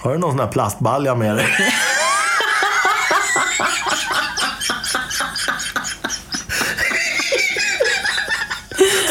[0.00, 1.46] Har du någon sån här plastbalja med dig?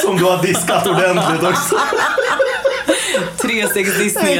[0.01, 1.79] Som du har diskat ordentligt också.
[3.41, 4.39] Trestegsdissning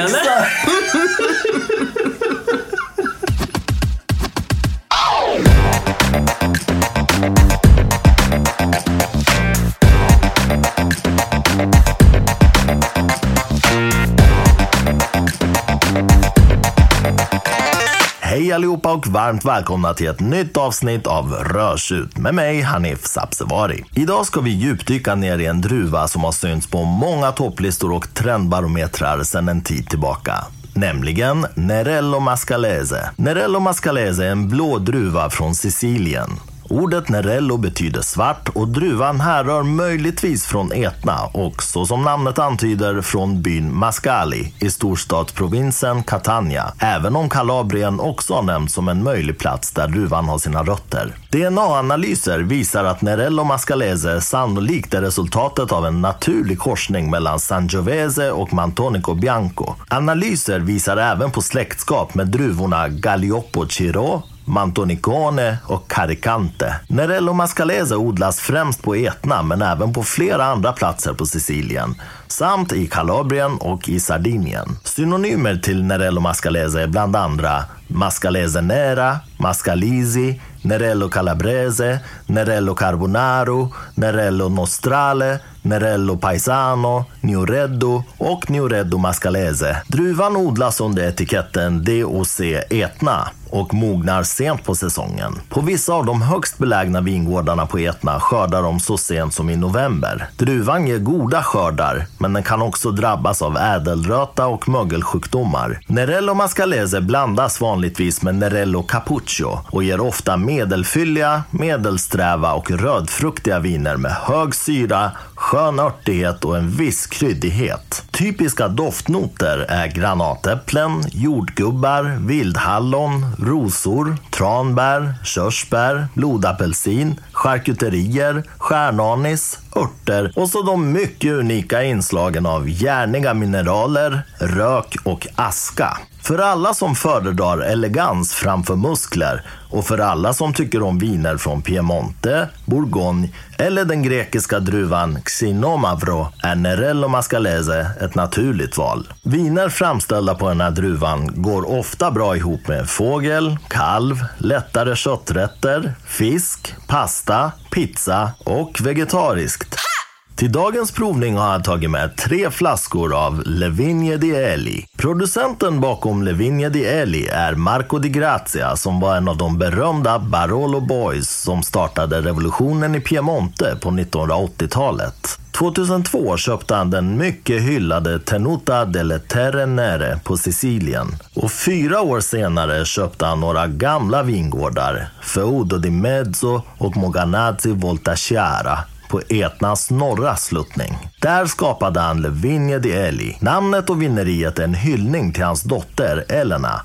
[18.53, 23.83] Hej allihopa och varmt välkomna till ett nytt avsnitt av Rörsut med mig Hanif Sabsevari.
[23.95, 28.13] Idag ska vi djupdyka ner i en druva som har synts på många topplistor och
[28.13, 30.33] trendbarometrar sedan en tid tillbaka.
[30.75, 33.09] Nämligen Nerello Mascalese.
[33.15, 36.29] Nerello Mascalese är en blå druva från Sicilien.
[36.73, 43.01] Ordet Nerello betyder svart och druvan härrör möjligtvis från Etna och så som namnet antyder
[43.01, 46.73] från byn Mascali i storstadsprovinsen Catania.
[46.79, 51.15] Även om Kalabrien också har nämnts som en möjlig plats där druvan har sina rötter.
[51.31, 58.53] DNA-analyser visar att Nerello Mascalese sannolikt är resultatet av en naturlig korsning mellan Sangiovese och
[58.53, 59.73] Mantonico Bianco.
[59.89, 66.75] Analyser visar även på släktskap med druvorna Galliopo Ciro Mantonicone och Caricante.
[66.87, 71.95] Nerello Mascalese odlas främst på Etna men även på flera andra platser på Sicilien
[72.27, 74.77] samt i Kalabrien och i Sardinien.
[74.83, 84.49] Synonymer till Nerello Mascalese är bland andra Mascalese Nera, Mascalisi, Nerello Calabrese, Nerello Carbonaro, Nerello
[84.49, 89.81] Nostrale, Nerello Paisano, Nioreddo och Nioreddo Mascalese.
[89.87, 95.39] Druvan odlas under etiketten DOC Etna och mognar sent på säsongen.
[95.49, 99.55] På vissa av de högst belägna vingårdarna på Etna skördar de så sent som i
[99.55, 100.29] november.
[100.37, 105.79] Druvan ger goda skördar, men den kan också drabbas av ädelröta och mögelsjukdomar.
[105.87, 113.97] Nerello Mascalese blandas vanligtvis med Nerello Capuccio och ger ofta medelfylliga, medelsträva och rödfruktiga viner
[113.97, 115.11] med hög syra,
[115.43, 118.05] skön örtighet och en viss kryddighet.
[118.11, 130.61] Typiska doftnoter är granatäpplen, jordgubbar, vildhallon, rosor, tranbär, körsbär, blodapelsin, charkuterier, stjärnanis, örter och så
[130.61, 135.97] de mycket unika inslagen av järniga mineraler, rök och aska.
[136.23, 141.61] För alla som föredrar elegans framför muskler och för alla som tycker om viner från
[141.61, 149.07] Piemonte, Bourgogne eller den grekiska druvan Xinomavro är Nerello Mascalese ett naturligt val.
[149.23, 155.93] Viner framställda på den här druvan går ofta bra ihop med fågel, kalv, lättare kötträtter,
[156.05, 157.32] fisk, pasta,
[157.71, 159.92] pizza och vegetariskt.
[160.35, 164.85] Till dagens provning har jag tagit med tre flaskor av Levigne di Eli.
[164.97, 170.19] Producenten bakom Levigne di Eli är Marco di Grazia som var en av de berömda
[170.19, 175.39] Barolo Boys som startade revolutionen i Piemonte på 1980-talet.
[175.51, 181.07] 2002 köpte han den mycket hyllade Tenuta delle Terre Nere på Sicilien.
[181.33, 188.79] Och fyra år senare köpte han några gamla vingårdar, Feudo di Mezzo och Moganazzi Voltaciara
[189.13, 190.97] på Etnas norra sluttning.
[191.21, 193.37] Där skapade han Levigne di Eli.
[193.39, 196.81] Namnet och vineriet är en hyllning till hans dotter Elena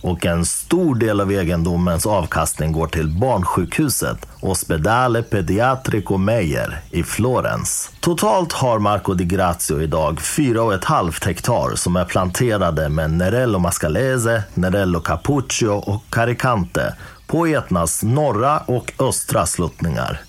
[0.00, 7.90] och en stor del av egendomens avkastning går till barnsjukhuset Ospedale Pediatrico Meyer i Florens.
[8.00, 15.00] Totalt har Marco di Grazio idag 4,5 hektar som är planterade med Nerello Mascalese, Nerello
[15.00, 16.94] Capuccio och Caricante
[17.26, 20.20] på Etnas norra och östra sluttningar.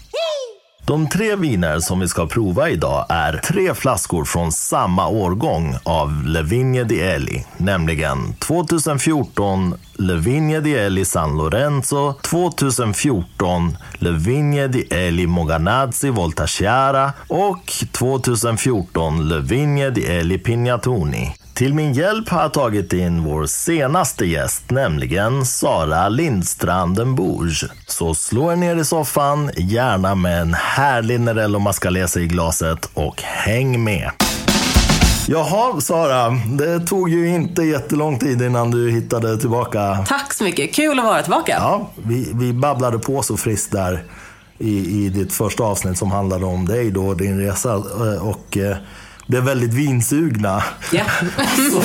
[0.85, 6.23] De tre viner som vi ska prova idag är tre flaskor från samma årgång av
[6.25, 16.09] Levigne di Eli, nämligen 2014 Levigne di Eli San Lorenzo, 2014 Levigne di Eli Moganazzi
[16.09, 21.40] Voltaciara och 2014 Levigne di Eli Pignatoni.
[21.53, 27.67] Till min hjälp har jag tagit in vår senaste gäst, nämligen Sara Lindstranden Bourge.
[27.87, 33.21] Så slå er ner i soffan, gärna med en härlig Nerello Mascalese i glaset och
[33.21, 34.11] häng med!
[35.27, 36.29] Jaha, Sara.
[36.29, 40.05] Det tog ju inte jättelång tid innan du hittade tillbaka.
[40.07, 40.75] Tack så mycket.
[40.75, 41.55] Kul att vara tillbaka.
[41.59, 44.03] Ja, vi, vi babblade på så friskt där
[44.57, 47.75] i, i ditt första avsnitt som handlade om dig då, din resa.
[48.21, 48.57] Och
[49.37, 50.63] eh, blev väldigt vinsugna.
[50.91, 51.03] Ja.
[51.71, 51.81] så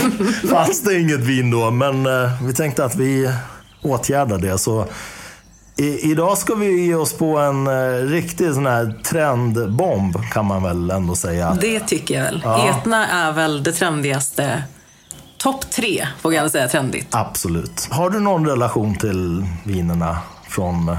[0.48, 3.30] fanns det inget vin då, men eh, vi tänkte att vi
[3.82, 4.58] åtgärdar det.
[4.58, 4.86] Så
[5.76, 10.62] i, idag ska vi ge oss på en eh, riktig sån här trendbomb, kan man
[10.62, 11.58] väl ändå säga.
[11.60, 12.40] Det tycker jag väl.
[12.44, 12.68] Ja.
[12.68, 14.62] Etna är väl det trendigaste
[15.36, 17.08] topp tre, får jag säga, trendigt.
[17.10, 17.88] Absolut.
[17.90, 20.96] Har du någon relation till vinerna från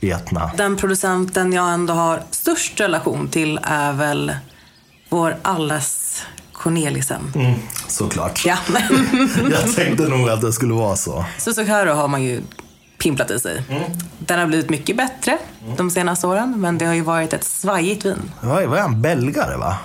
[0.00, 0.50] Etna?
[0.56, 4.32] Den producenten jag ändå har störst relation till är väl
[5.10, 6.22] vår allas
[6.52, 7.32] Cornelissen.
[7.34, 7.54] Mm,
[7.88, 8.42] såklart.
[8.46, 8.56] Ja.
[9.50, 11.24] Jag tänkte nog att det skulle vara så.
[11.38, 12.42] Susukaro har man ju
[12.98, 13.62] pimplat i sig.
[14.18, 15.38] Den har blivit mycket bättre
[15.76, 18.30] de senaste åren, men det har ju varit ett svajigt vin.
[18.40, 19.02] Vad är, han?
[19.02, 19.76] Belgare va?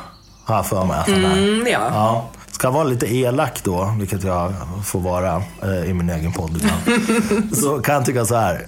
[0.46, 1.38] Har jag för mig att han är.
[1.38, 1.72] Mm, var.
[1.72, 2.30] Ja.
[2.52, 4.54] Ska jag vara lite elak då, vilket jag
[4.86, 7.56] får vara eh, i min egen podd ibland.
[7.56, 8.68] så kan jag tycka så här.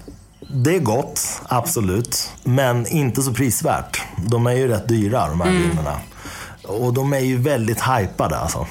[0.49, 2.29] Det är gott, absolut.
[2.43, 4.01] Men inte så prisvärt.
[4.17, 5.99] De är ju rätt dyra de här vinerna.
[6.67, 8.67] Och de är ju väldigt hypade alltså.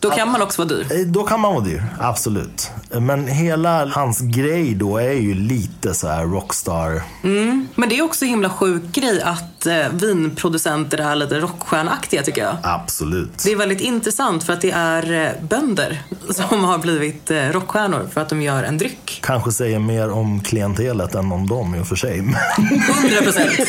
[0.00, 0.86] Då kan man också vara dyr.
[1.00, 2.70] Eh, Då kan man vara dyr, absolut.
[3.00, 7.02] Men hela hans grej då är ju lite så här rockstar.
[7.74, 12.42] Men det är också en himla sjuk grej att eh, vinproducenter är lite rockstjärnaktiga tycker
[12.42, 12.56] jag.
[12.62, 13.42] Absolut.
[13.44, 18.08] Det är väldigt intressant för att det är eh, bönder som har blivit eh, rockstjärnor
[18.12, 19.20] för att de gör en dryck.
[19.22, 22.18] Kanske säger mer om klientelet än om dem i och för sig.
[22.18, 22.34] 100
[23.22, 23.50] procent.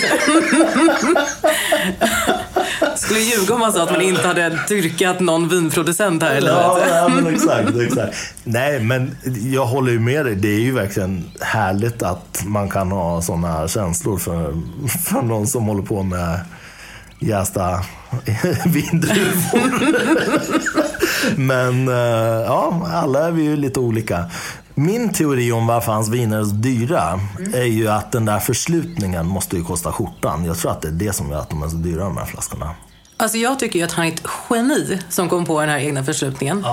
[2.96, 6.56] Skulle ljuga om man sa att man inte hade dyrkat någon vinproducent här i livet.
[6.56, 8.16] Ja, ja, men exakt, exakt.
[8.44, 9.18] Nej, men
[9.54, 10.36] jag håller ju med dig.
[10.36, 14.54] Det är ju verkligen härligt att man kan ha sådana känslor för,
[15.10, 16.40] för någon som håller på med
[17.20, 17.84] jästa
[18.66, 19.72] vindruvor.
[21.36, 24.26] men eh, ja, alla är vi ju lite olika.
[24.76, 27.20] Min teori om varför hans viner är så dyra
[27.54, 30.46] är ju att den där förslutningen måste ju kosta skjortan.
[30.46, 32.26] Jag tror att det är det som gör att de är så dyra de här
[32.26, 32.76] flaskorna.
[33.18, 36.04] Alltså jag tycker ju att han är ett geni som kom på den här egna
[36.04, 36.66] förslutningen.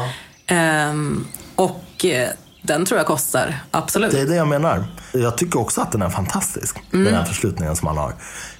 [0.47, 2.29] Ehm, och eh,
[2.69, 4.13] den tror jag kostar, absolut.
[4.13, 4.85] Det är det jag menar.
[5.13, 8.15] Jag tycker också att den är fantastisk, den här förslutningen som han har.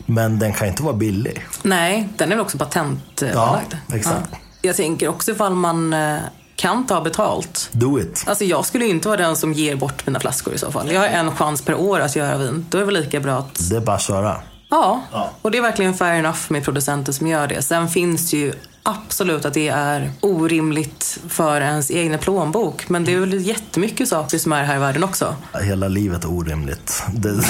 [0.07, 1.47] Men den kan inte vara billig.
[1.63, 3.75] Nej, den är väl också patentlagd.
[3.93, 4.31] exakt.
[4.63, 6.17] Jag tänker också ifall man eh,
[6.57, 7.69] kan ta betalt.
[7.73, 8.25] Do it.
[8.27, 10.93] Alltså jag skulle inte vara den som ger bort mina flaskor i så fall.
[10.93, 12.67] Jag har en chans per år att göra vin.
[12.71, 13.71] Då är det väl lika bra att...
[13.71, 14.37] Det är bara att köra.
[14.71, 15.03] Ja,
[15.43, 17.63] och det är verkligen fair enough med producenter som gör det.
[17.63, 18.53] Sen finns det ju
[18.89, 22.89] absolut att det är orimligt för ens egna plånbok.
[22.89, 25.37] Men det är väl jättemycket saker som är här i världen också.
[25.63, 27.03] Hela livet är orimligt.
[27.13, 27.29] Det...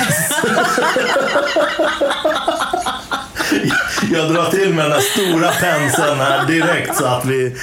[4.12, 7.56] Jag drar till med den här stora penseln här direkt så att, vi,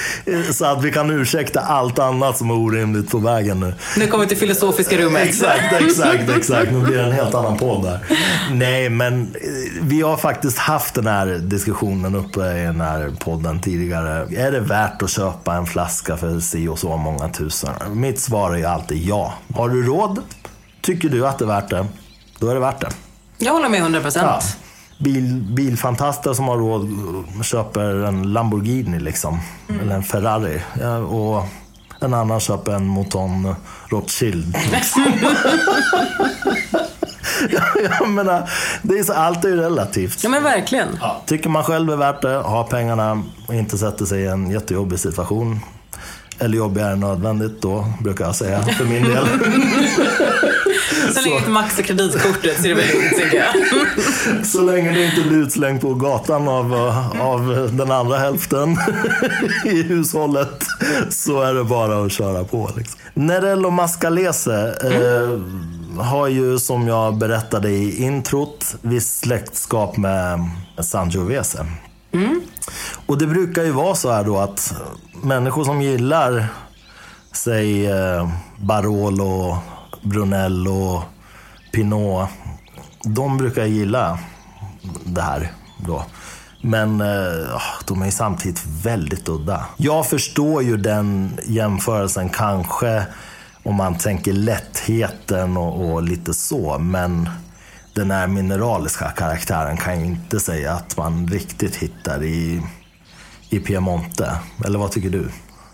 [0.54, 3.74] så att vi kan ursäkta allt annat som är orimligt på vägen nu.
[3.98, 5.28] Nu kommer vi till filosofiska rummet.
[5.28, 6.72] Exakt, exakt, exakt.
[6.72, 8.00] Nu blir det en helt annan podd där.
[8.52, 13.60] Nej, men eh, vi har faktiskt haft den här diskussionen uppe i den här podden
[13.62, 14.28] tidigare.
[14.36, 17.72] Är det värt att köpa en flaska för si och så många tusen?
[17.90, 19.34] Mitt svar är ju alltid ja.
[19.56, 20.22] Har du råd?
[20.82, 21.86] Tycker du att det är värt det?
[22.40, 22.90] Då är det värt det.
[23.38, 24.26] Jag håller med 100 procent.
[24.26, 24.42] Ja.
[24.98, 26.90] Bil, bilfantaster som har råd
[27.44, 29.40] köper en Lamborghini liksom.
[29.82, 30.62] Eller en Ferrari.
[30.82, 31.44] Ja, och
[32.02, 33.56] en annan köper en Mouton
[33.90, 34.58] Rothschild.
[34.72, 35.06] Liksom.
[37.50, 37.64] jag,
[38.00, 38.50] jag menar,
[38.82, 40.24] det är så, allt är ju relativt.
[40.24, 40.88] Ja men verkligen.
[41.26, 45.00] Tycker man själv är värt det, har pengarna och inte sätter sig i en jättejobbig
[45.00, 45.60] situation.
[46.40, 49.28] Eller jobbigare än nödvändigt då, brukar jag säga för min del.
[51.16, 54.46] Så länge inte maxar kreditkortet så är det väl lugnt tycker jag.
[54.46, 56.74] Så länge det inte blir utslängd på gatan av,
[57.20, 58.78] av den andra hälften
[59.66, 60.66] i hushållet
[61.10, 62.70] så är det bara att köra på.
[62.78, 63.00] Liksom.
[63.14, 65.40] Nerello Mascalese eh,
[66.04, 70.40] har ju som jag berättade i introt visst släktskap med
[70.80, 71.66] Sangiovese.
[73.06, 74.74] Och det brukar ju vara så här då att
[75.24, 76.48] människor som gillar
[77.32, 78.30] säg eh,
[80.06, 81.04] Brunello,
[81.72, 82.30] Pinot.
[83.04, 84.20] De brukar gilla
[85.06, 85.52] det här
[85.86, 86.06] då.
[86.62, 89.66] Men eh, ah, de är ju samtidigt väldigt udda.
[89.78, 93.06] Jag förstår ju den jämförelsen kanske
[93.64, 96.78] om man tänker lättheten och, och lite så.
[96.78, 97.30] Men
[97.94, 102.62] den här mineraliska karaktären kan jag inte säga att man riktigt hittar i,
[103.50, 104.38] i Piemonte.
[104.66, 105.30] Eller vad tycker du?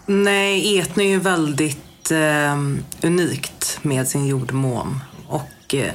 [0.05, 2.57] Nej, Etna är ju väldigt eh,
[3.01, 4.99] unikt med sin jordmån.
[5.27, 5.93] Och eh,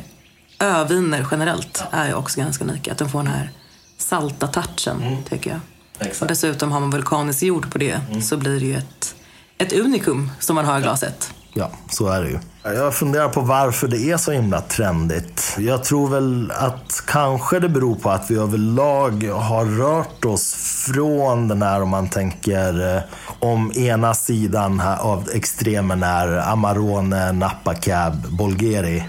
[0.59, 2.93] öviner generellt är ju också ganska unika.
[2.93, 3.51] Att de får den här
[3.99, 5.61] salta touchen, tycker jag.
[5.99, 6.23] Exakt.
[6.23, 9.15] Och dessutom har man vulkanisk jord på det så blir det ju ett,
[9.59, 11.35] ett unikum som man har i glaset.
[11.59, 12.39] Ja, så är det ju.
[12.63, 15.57] Jag funderar på varför det är så himla trendigt.
[15.59, 20.55] Jag tror väl att kanske det beror på att vi överlag har rört oss
[20.87, 23.03] från den här, om man tänker eh,
[23.39, 29.05] om ena sidan här av extremen är Amarone, Napa Cab, Bolgheri.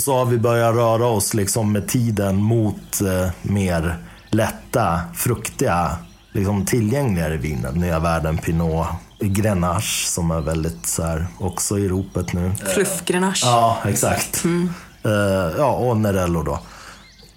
[0.00, 3.96] Så har vi börjat röra oss liksom med tiden mot eh, mer
[4.30, 5.96] lätta, fruktiga,
[6.32, 7.72] liksom tillgängligare viner.
[7.72, 8.86] Nya Världen, Pinot,
[9.20, 12.52] Grenache som är väldigt så här, också i ropet nu.
[12.74, 13.46] Fluffgrenache.
[13.46, 14.44] Ja, exakt.
[15.04, 15.10] Eh,
[15.58, 16.58] ja, och Nerello då.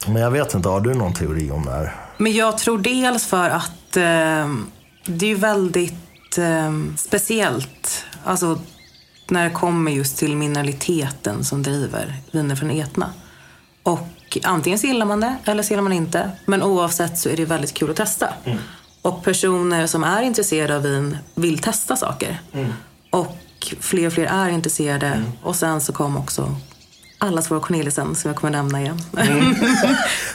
[0.08, 1.96] Men jag vet inte, har du någon teori om det här?
[2.18, 4.50] Men jag tror dels för att eh,
[5.06, 8.06] det är ju väldigt eh, speciellt.
[8.24, 8.60] Alltså
[9.30, 13.10] när det kommer just till mineraliteten som driver viner från Etna.
[13.84, 16.32] Och antingen så gillar man det eller så gillar man inte.
[16.46, 18.34] Men oavsett så är det väldigt kul att testa.
[19.02, 22.42] Och personer som är intresserade av vin vill testa saker.
[23.10, 23.38] Och
[23.80, 25.24] fler och fler är intresserade.
[25.44, 26.56] Och sen så kom också
[27.18, 29.00] allas vår Corneliusen som jag kommer nämna igen.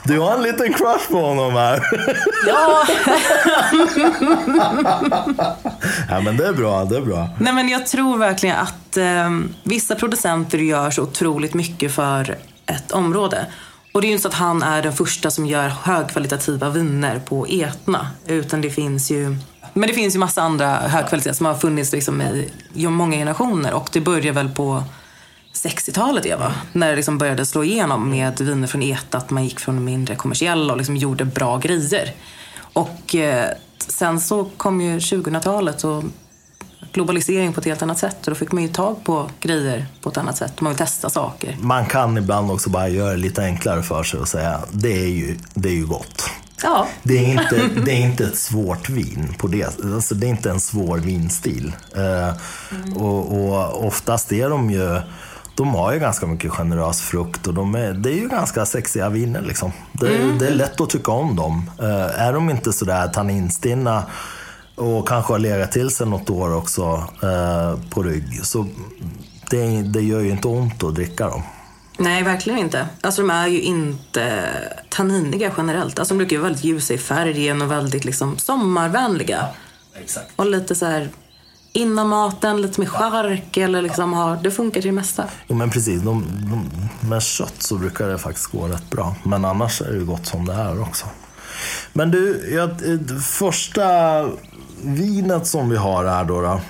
[0.05, 1.83] Du har en liten crush på honom här.
[2.47, 2.87] ja,
[6.11, 7.29] ja, men det är bra, det är bra.
[7.41, 9.31] Nej, men jag tror verkligen att eh,
[9.63, 13.47] vissa producenter gör så otroligt mycket för ett område.
[13.97, 17.19] Och det är ju inte så att han är den första som gör högkvalitativa viner
[17.19, 18.11] på Etna.
[18.27, 19.37] Utan det finns ju
[19.73, 23.75] men det finns ju massa andra högkvaliteter som har funnits liksom i i många generationer.
[23.75, 24.83] Och det börjar väl på
[25.53, 26.55] 60-talet, Eva.
[26.73, 29.19] När det liksom började slå igenom med viner från Eta.
[29.19, 32.13] Att man gick från mindre kommersiella och liksom gjorde bra grejer.
[32.59, 36.05] Och eh, sen så kom ju 2000-talet och
[36.97, 38.17] globalisering på ett helt annat sätt.
[38.21, 40.61] Och då fick man ju tag på grejer på ett annat sätt.
[40.61, 41.57] Man vill testa saker.
[41.61, 45.09] Man kan ibland också bara göra det lite enklare för sig och säga det är
[45.09, 46.31] ju, det är ju gott.
[46.63, 49.35] Ja, Det är, inte, det är inte ett svårt vin.
[49.39, 49.65] på det.
[49.95, 51.73] Alltså, det är inte en svår vinstil.
[51.97, 52.35] Eh,
[53.03, 55.01] och, och oftast är de ju...
[55.57, 59.09] De har ju ganska mycket generös frukt och de är, det är ju ganska sexiga
[59.09, 59.43] viner.
[59.43, 59.73] Liksom.
[59.93, 61.71] Det, det är lätt att tycka om dem.
[61.79, 64.03] Eh, är de inte sådär tanninstinna
[64.77, 68.67] och kanske har legat till sig något år också eh, på rygg, så
[69.51, 71.43] det, det gör ju inte ont att dricka dem.
[71.99, 72.89] nej verkligen inte.
[73.01, 74.51] Alltså de är ju inte
[74.89, 75.99] tanniniga generellt.
[75.99, 79.47] Alltså de brukar ju vara väldigt ljusa i färgen och väldigt liksom sommarvänliga.
[80.01, 80.33] Exakt.
[80.37, 81.09] Och lite så här
[81.73, 85.25] innan maten, lite med chark eller liksom har, det funkar till det mesta.
[85.47, 86.71] Jo men precis, de, de,
[87.09, 89.15] med kött så brukar det faktiskt gå rätt bra.
[89.25, 91.07] Men annars är det ju gott som det är också.
[91.93, 94.21] Men du, jag, eh, första
[94.87, 96.41] vinet som vi har här då.
[96.41, 96.61] då.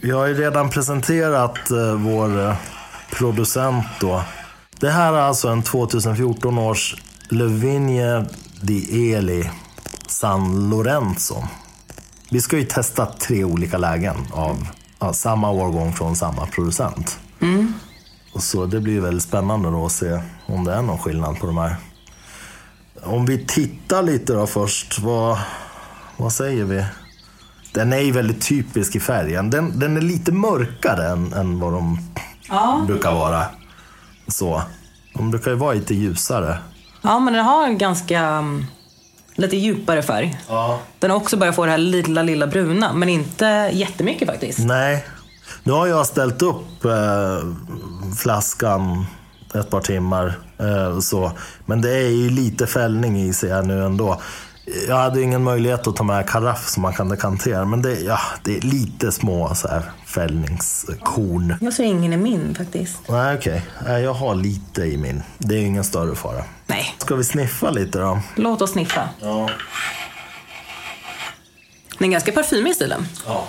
[0.00, 2.56] Jag har ju redan presenterat eh, vår eh,
[3.10, 4.22] producent då.
[4.80, 6.96] Det här är alltså en 2014 års
[7.30, 8.24] Le
[8.60, 9.50] di Eli
[10.08, 11.44] San Lorenzo.
[12.30, 14.66] Vi ska ju testa tre olika lägen av
[14.98, 17.18] ja, samma årgång från samma producent.
[18.34, 21.46] Och så det blir väldigt spännande då att se om det är någon skillnad på
[21.46, 21.76] de här.
[23.02, 25.38] Om vi tittar lite då först, vad,
[26.16, 26.84] vad säger vi?
[27.74, 29.50] Den är ju väldigt typisk i färgen.
[29.50, 31.98] Den, den är lite mörkare än, än vad de
[32.86, 33.44] brukar vara.
[34.28, 34.62] Så.
[35.14, 36.58] De brukar ju vara lite ljusare.
[37.02, 38.66] Ja, men den har en ganska mm,
[39.34, 40.40] lite djupare färg.
[40.48, 40.80] Ja.
[40.98, 44.58] Den har också börjat få det här lilla, lilla bruna, men inte jättemycket faktiskt.
[44.58, 45.04] Nej.
[45.62, 47.38] Nu har jag ställt upp eh,
[48.16, 49.06] flaskan
[49.54, 50.38] ett par timmar.
[50.58, 51.32] Eh, så.
[51.66, 54.20] Men det är ju lite fällning i sig här nu ändå.
[54.88, 57.64] Jag hade ingen möjlighet att ta med karaff som man kan dekantera.
[57.64, 61.56] Men det, ja, det är lite små så här, fällningskorn.
[61.60, 62.98] Jag ser ingen i min faktiskt.
[63.08, 63.62] Nej, okej.
[63.86, 65.22] Nej, Jag har lite i min.
[65.38, 66.44] Det är ingen större fara.
[66.66, 68.20] Nej, Ska vi sniffa lite då?
[68.36, 69.08] låt oss sniffa.
[69.20, 69.50] Ja.
[71.98, 73.06] Den är ganska parfymig i stilen.
[73.26, 73.44] ja.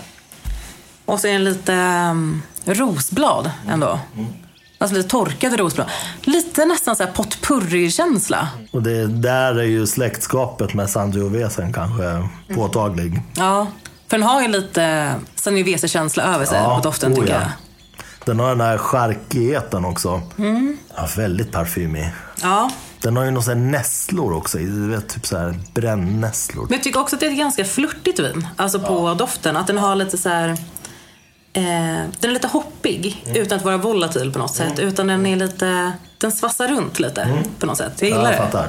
[1.05, 1.73] Och så är den lite
[2.11, 3.99] um, rosblad ändå.
[4.77, 5.87] Alltså lite torkade rosblad.
[6.21, 8.47] Lite nästan så här potpurri-känsla.
[8.71, 13.21] Och det, där är ju släktskapet med Sangiovesen kanske påtaglig.
[13.35, 13.67] Ja,
[14.07, 17.39] för den har ju lite Sangiovese-känsla över sig på doften oh tycker ja.
[17.39, 17.49] jag.
[18.25, 20.21] Den har den här charkigheten också.
[20.95, 22.11] Ja, väldigt parfymig.
[22.41, 24.57] Ja, Den har ju några nässlor också.
[24.57, 26.63] Du vet, typ så här brännässlor.
[26.63, 28.47] men jag tycker också att det är ett ganska flörtigt vin.
[28.55, 29.57] Alltså på doften.
[29.57, 30.57] Att den har lite så här...
[31.55, 31.63] Eh,
[32.19, 34.79] den är lite hoppig utan att vara volatil på något sätt.
[34.79, 35.91] Utan den är lite...
[36.17, 37.93] Den svassar runt lite på något sätt.
[37.99, 38.45] Jag Ja, gillar jag det.
[38.45, 38.67] fattar.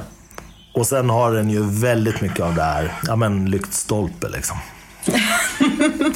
[0.74, 4.56] Och sen har den ju väldigt mycket av det här, ja men lyktstolpe liksom.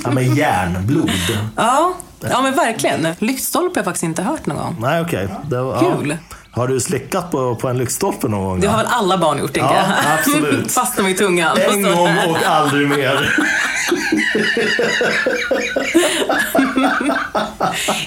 [0.05, 1.11] ja men järnblod.
[1.57, 3.07] Ja, ja men verkligen.
[3.19, 4.77] Lyktstolpe har jag faktiskt inte hört någon gång.
[4.81, 5.29] Nej okej.
[5.49, 6.17] Det var- Kul.
[6.53, 8.61] Har du slickat på, på en lyktstolpe någon gång?
[8.61, 10.19] Det har väl alla barn gjort, tänker Ja, jag.
[10.19, 10.73] absolut.
[10.73, 11.59] Fastnar med tungan.
[11.71, 13.35] En gång och aldrig mer.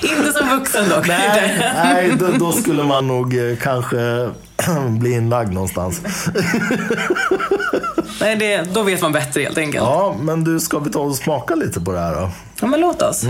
[0.02, 1.08] Inte som vuxen dock.
[1.08, 4.30] Nej, nej då, då skulle man nog eh, kanske
[5.00, 6.02] bli inlagd någonstans.
[8.22, 9.84] Nej, det, då vet man bättre helt enkelt.
[9.86, 12.16] Ja, Ja, men du, ska vi ta och smaka lite på det här
[12.60, 12.68] då?
[12.68, 13.24] men låt oss.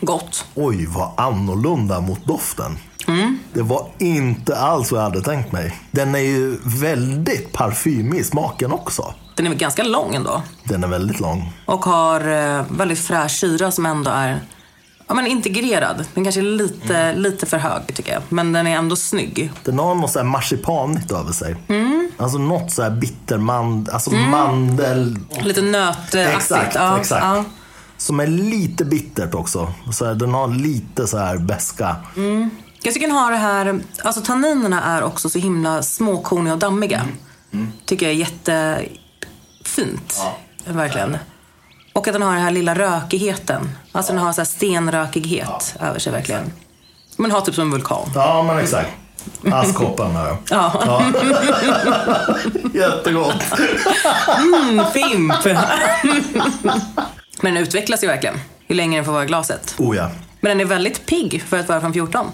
[0.00, 0.44] Gott.
[0.54, 2.78] Oj, vad annorlunda mot doften.
[3.52, 5.76] Det var inte alls vad jag hade tänkt mig.
[5.90, 9.14] Den är ju väldigt parfymig i smaken också.
[9.34, 10.42] Den är väl ganska lång ändå.
[10.64, 11.52] Den är väldigt lång.
[11.66, 14.40] Och har eh, väldigt fräsch syra som ändå är
[15.06, 16.04] ja, men integrerad.
[16.14, 18.22] Den kanske är lite, lite för hög tycker jag.
[18.28, 19.52] Men den är ändå snygg.
[19.64, 21.56] Den har något så här marsipanigt över sig.
[22.16, 25.18] Alltså något så här bittermand, alltså mandel...
[25.42, 26.36] Lite nötaktigt.
[26.36, 27.24] Exakt, ja, exakt.
[27.24, 27.44] Ja.
[27.98, 29.72] Som är lite bittert också.
[29.92, 31.96] Så här, den har lite så här beska.
[32.82, 37.02] Jag tycker den har det här, alltså tanninerna är också så himla småkorniga och dammiga.
[37.84, 40.20] Tycker jag är jättefint.
[40.64, 41.16] Verkligen.
[41.92, 43.70] Och att den har den här lilla rökigheten.
[43.92, 46.52] Alltså den har så här stenrökighet över sig verkligen.
[47.16, 48.10] Men har typ som en vulkan.
[48.14, 48.90] Ja, men exakt.
[49.52, 50.36] Askkoppen här.
[50.50, 50.72] Ja.
[52.74, 53.44] Jättegott.
[54.38, 55.34] Mm, fimp!
[57.42, 58.34] Men den utvecklas ju verkligen.
[58.66, 59.74] Ju längre den får vara i glaset.
[59.78, 60.10] Oh ja.
[60.40, 62.26] Men den är väldigt pigg för att vara från 14.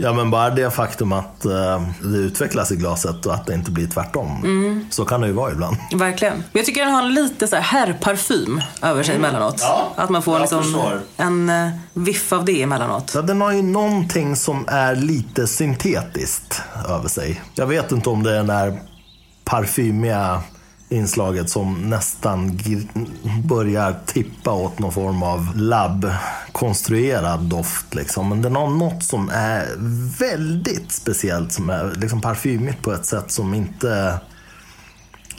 [0.00, 3.70] Ja, men bara det faktum att eh, det utvecklas i glaset och att det inte
[3.70, 4.86] blir tvärtom.
[4.90, 5.76] Så kan det ju vara ibland.
[5.94, 6.34] Verkligen.
[6.34, 9.56] Men jag tycker den har lite så här herrparfym över sig emellanåt.
[9.60, 11.00] Ja, att man får liksom förstår.
[11.16, 13.10] en uh, viff av det emellanåt.
[13.10, 17.42] Så den har ju någonting som är lite syntetiskt över sig.
[17.54, 18.80] Jag vet inte om det är den här
[19.44, 20.42] parfymiga
[20.88, 22.60] inslaget som nästan
[23.44, 27.94] börjar tippa åt någon form av labbkonstruerad doft.
[27.94, 28.28] Liksom.
[28.28, 29.66] Men den har något som är
[30.18, 34.20] väldigt speciellt, som är liksom parfymigt på ett sätt som inte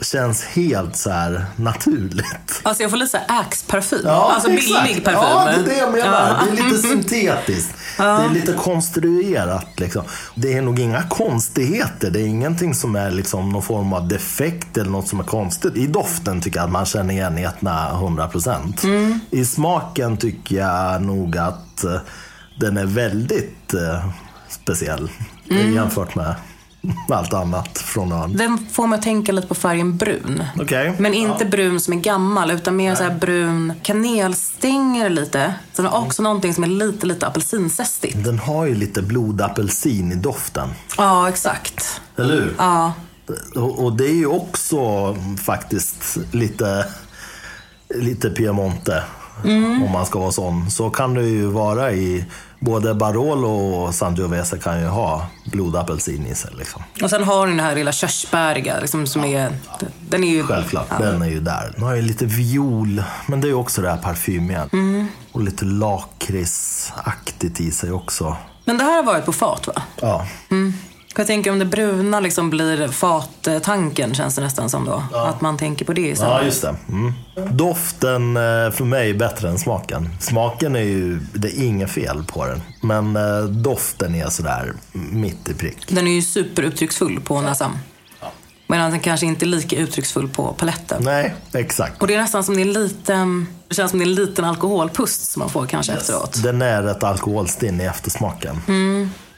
[0.02, 2.60] känns helt så här naturligt.
[2.62, 4.06] Alltså jag får lite Axe-parfym.
[4.06, 4.88] alltså exakt.
[4.88, 5.20] billig parfym.
[5.22, 6.28] Ja, det är det jag menar.
[6.28, 6.46] Ja.
[6.56, 7.74] Det är lite syntetiskt.
[7.96, 9.80] Det är lite konstruerat.
[9.80, 10.02] Liksom.
[10.34, 12.10] Det är nog inga konstigheter.
[12.10, 15.76] Det är ingenting som är liksom någon form av defekt eller något som är konstigt.
[15.76, 18.84] I doften tycker jag att man känner igen Etna 100%.
[18.84, 19.20] Mm.
[19.30, 21.96] I smaken tycker jag nog att eh,
[22.60, 24.06] den är väldigt eh,
[24.48, 25.10] speciell
[25.50, 25.74] Mm.
[25.74, 26.34] jämfört med
[27.08, 28.36] allt annat från ön.
[28.36, 30.44] Den får mig att tänka lite på färgen brun.
[30.60, 30.94] Okej.
[30.98, 35.54] Men inte brun som är gammal, utan mer så här brun kanelstänger lite.
[35.72, 38.24] Sen har också någonting som är lite, lite apelsinzestigt.
[38.24, 40.68] Den har ju lite blodapelsin i doften.
[40.96, 42.00] Ja, exakt.
[42.16, 42.54] Eller hur?
[42.58, 42.92] Ja.
[43.54, 46.86] Och, det är ju också faktiskt lite,
[47.94, 49.02] lite Piemonte.
[49.84, 50.70] Om man ska vara sån.
[50.70, 52.24] Så kan det ju vara i
[52.60, 56.50] både Barolo och Sangiovese kan ju ha blodapelsin i sig.
[56.58, 56.82] Liksom.
[57.02, 59.52] Och sen har den det här lilla körsbäriga, liksom, som är...
[60.08, 60.42] Den är ju...
[60.42, 61.72] Självklart, den är ju där.
[61.74, 64.68] Den har ju lite viol, men det är ju också det här parfymiga.
[65.32, 68.36] Och lite lakritsaktigt i sig också.
[68.64, 69.82] Men det här har varit på fat, va?
[70.00, 70.26] Ja,
[71.16, 75.02] Jag tänker om det bruna liksom blir fattanken, känns det nästan som då.
[75.12, 76.34] Att man tänker på det istället.
[76.34, 76.76] Ja, just det.
[76.88, 77.12] Mm.
[77.56, 80.08] Doften eh, för mig är bättre än smaken.
[80.20, 82.62] Smaken är ju, det är inget fel på den.
[82.80, 85.88] Men eh, doften är sådär mitt i prick.
[85.88, 87.78] Den är ju superuttrycksfull på näsan.
[88.66, 91.02] Medan den kanske inte är lika uttrycksfull på paletten.
[91.04, 92.02] Nej, exakt.
[92.02, 94.14] Och det är nästan som det är en liten, det känns som det är en
[94.14, 96.42] liten alkoholpust som man får kanske efteråt.
[96.42, 98.60] Den är ett alkoholstinn i eftersmaken.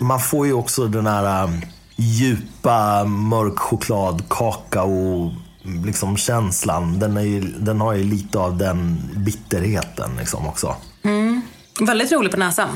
[0.03, 1.61] Man får ju också den här um,
[1.97, 5.35] djupa mörk choklad, kakao,
[5.85, 6.99] liksom känslan.
[6.99, 10.77] Den, är ju, den har ju lite av den bitterheten liksom också.
[11.81, 12.69] Väldigt rolig på näsan.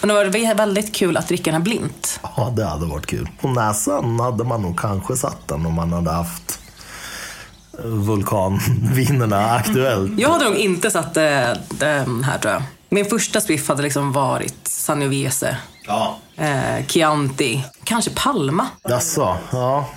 [0.00, 2.20] Och det var väldigt kul att dricka den här blint.
[2.36, 3.28] Ja, det hade varit kul.
[3.40, 6.58] På näsan hade man nog kanske satt den om man hade haft
[7.78, 10.18] eh, vulkanvinerna aktuellt.
[10.18, 11.22] Jag hade nog inte satt eh,
[11.68, 12.62] den här tror jag.
[12.88, 16.18] Min första spiff hade liksom varit Sangiovese, Ja.
[16.36, 18.66] Eh, Chianti, kanske Palma.
[18.88, 19.88] Jaså, ja.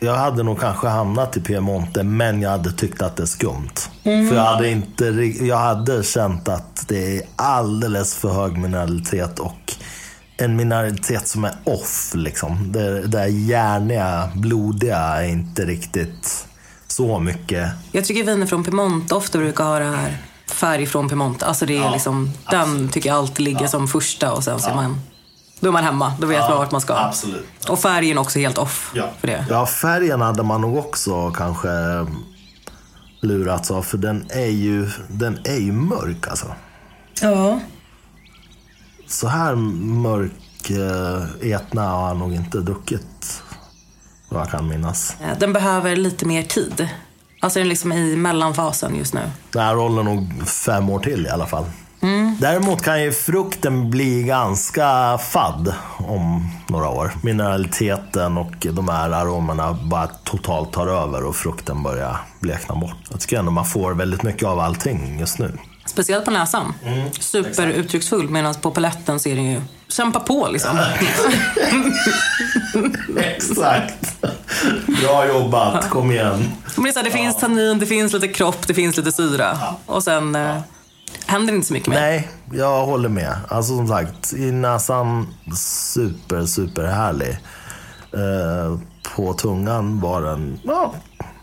[0.00, 3.74] Jag hade nog kanske hamnat i Piemonte, men jag hade tyckt att det är skumt.
[4.02, 5.04] För jag hade, inte,
[5.40, 9.74] jag hade känt att det är alldeles för hög mineralitet och
[10.36, 12.12] en mineralitet som är off.
[12.14, 12.72] Liksom.
[12.72, 16.46] Det, det där järniga, blodiga är inte riktigt
[16.86, 17.70] så mycket.
[17.92, 20.16] Jag tycker viner från Piemonte ofta brukar ha det här
[20.50, 21.46] färg från Piemonte.
[21.46, 24.74] Alltså det är liksom, den tycker jag alltid ligger som första och sen så är
[24.74, 25.00] man,
[25.60, 26.12] då är man hemma.
[26.20, 26.94] Då vet man vart man ska.
[26.94, 27.68] absolut.
[27.68, 29.46] Och färgen också helt off för det.
[29.50, 31.68] Ja, färgen hade man nog också kanske
[33.20, 33.82] lurats av.
[33.82, 36.46] För den är ju, den är ju mörk alltså.
[37.22, 37.60] Ja.
[39.08, 43.42] Så här mörk eh, Etna har nog inte druckit.
[44.28, 45.16] Vad jag kan minnas.
[45.20, 46.88] Eh, Den behöver lite mer tid.
[47.40, 49.20] Alltså den är liksom i mellanfasen just nu.
[49.52, 51.64] Den här håller nog fem år till i alla fall.
[52.38, 57.12] Däremot kan ju frukten bli ganska fadd om några år.
[57.22, 62.96] Mineraliteten och de här aromerna bara totalt tar över och frukten börjar blekna bort.
[63.10, 65.58] Jag tycker ändå man får väldigt mycket av allting just nu.
[65.86, 66.74] Speciellt på näsan.
[67.20, 70.78] Superuttrycksfull medan på paletten ser den ju kämpa på liksom.
[73.18, 74.24] Exakt.
[75.02, 76.50] Bra jobbat, kom igen.
[76.76, 79.58] Men det, så här, det finns tannin, det finns lite kropp, det finns lite syra.
[79.86, 80.56] Och sen eh,
[81.26, 82.00] händer inte så mycket mer.
[82.00, 83.36] Nej, jag håller med.
[83.48, 87.38] Alltså som sagt, i näsan super, super härlig.
[88.12, 88.78] Eh,
[89.16, 90.94] på tungan var den, ja,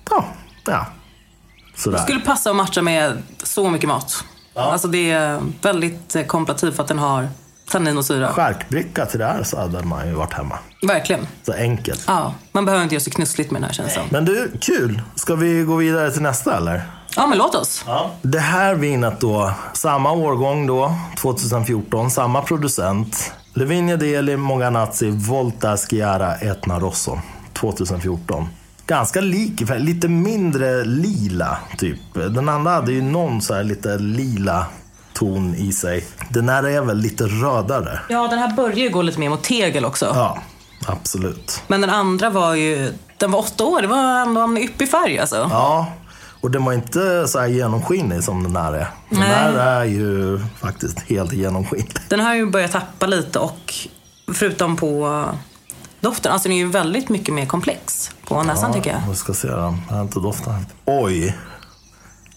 [0.10, 0.26] ja,
[0.65, 0.86] ja.
[1.76, 1.98] Sådär.
[1.98, 4.24] Det skulle passa att matcha med så mycket mat.
[4.56, 7.28] Alltså det är väldigt eh, komplativt för att den har
[7.69, 8.28] tannin och syra.
[8.34, 10.60] Skärkbricka till det här så hade man ju varit hemma.
[10.88, 11.28] Verkligen.
[11.46, 12.04] Så enkelt.
[12.08, 14.06] Ja, man behöver inte göra så knussligt med den här känslan.
[14.10, 15.02] Men du, kul.
[15.15, 16.82] Ska vi gå vidare till nästa eller?
[17.15, 17.86] Ja, men låt oss.
[18.21, 23.32] Det här vinet då, samma årgång då, 2014, samma producent.
[23.54, 27.19] Levinia Deli Moganazzi Volta Schiara Etna Rosso,
[27.54, 28.47] 2014.
[28.88, 31.99] Ganska lik, lite mindre lila typ.
[32.13, 34.65] Den andra hade ju någon så här lite lila
[35.13, 36.06] ton i sig.
[36.30, 37.99] Den här är väl lite rödare.
[38.10, 40.12] Ja, den här börjar ju gå lite mer mot tegel också.
[40.15, 40.38] Ja,
[40.88, 41.62] absolut.
[41.67, 43.82] Men den andra var ju, den var åtta år.
[43.82, 45.47] Det var ändå en yppig färg alltså.
[45.52, 45.88] Ja,
[46.44, 48.88] och den var inte så här genomskinlig som den här är.
[49.10, 49.30] Den Nej.
[49.30, 51.96] här är ju faktiskt helt genomskinlig.
[52.10, 53.74] Den har ju börjat tappa lite och
[54.34, 55.26] förutom på
[56.00, 59.00] doften, alltså den är ju väldigt mycket mer komplex på näsan tycker jag.
[59.10, 59.82] Vi ska se den.
[59.90, 60.56] Jag har inte doftat.
[60.86, 61.38] Oj!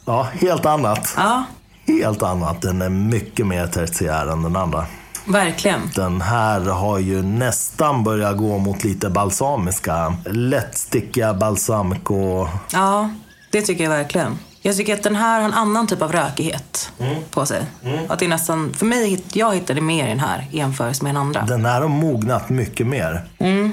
[0.05, 1.14] Ja, helt annat.
[1.16, 1.45] Ja,
[1.87, 2.62] Helt annat.
[2.62, 4.87] Den är mycket mer tertiär än den andra.
[5.27, 5.81] verkligen.
[5.95, 10.16] Den här har ju nästan börjat gå mot lite balsamiska.
[10.25, 12.47] Lättstickiga balsamico.
[12.73, 13.11] Ja,
[13.57, 14.38] det tycker jag verkligen.
[14.62, 16.92] Jag tycker att den här har en annan typ av rökighet
[17.31, 17.62] på sig.
[18.09, 21.21] Att det nästan, för mig, jag hittade mer i den här i jämförelse med den
[21.23, 21.42] andra.
[21.42, 23.25] Den här har mognat mycket mer.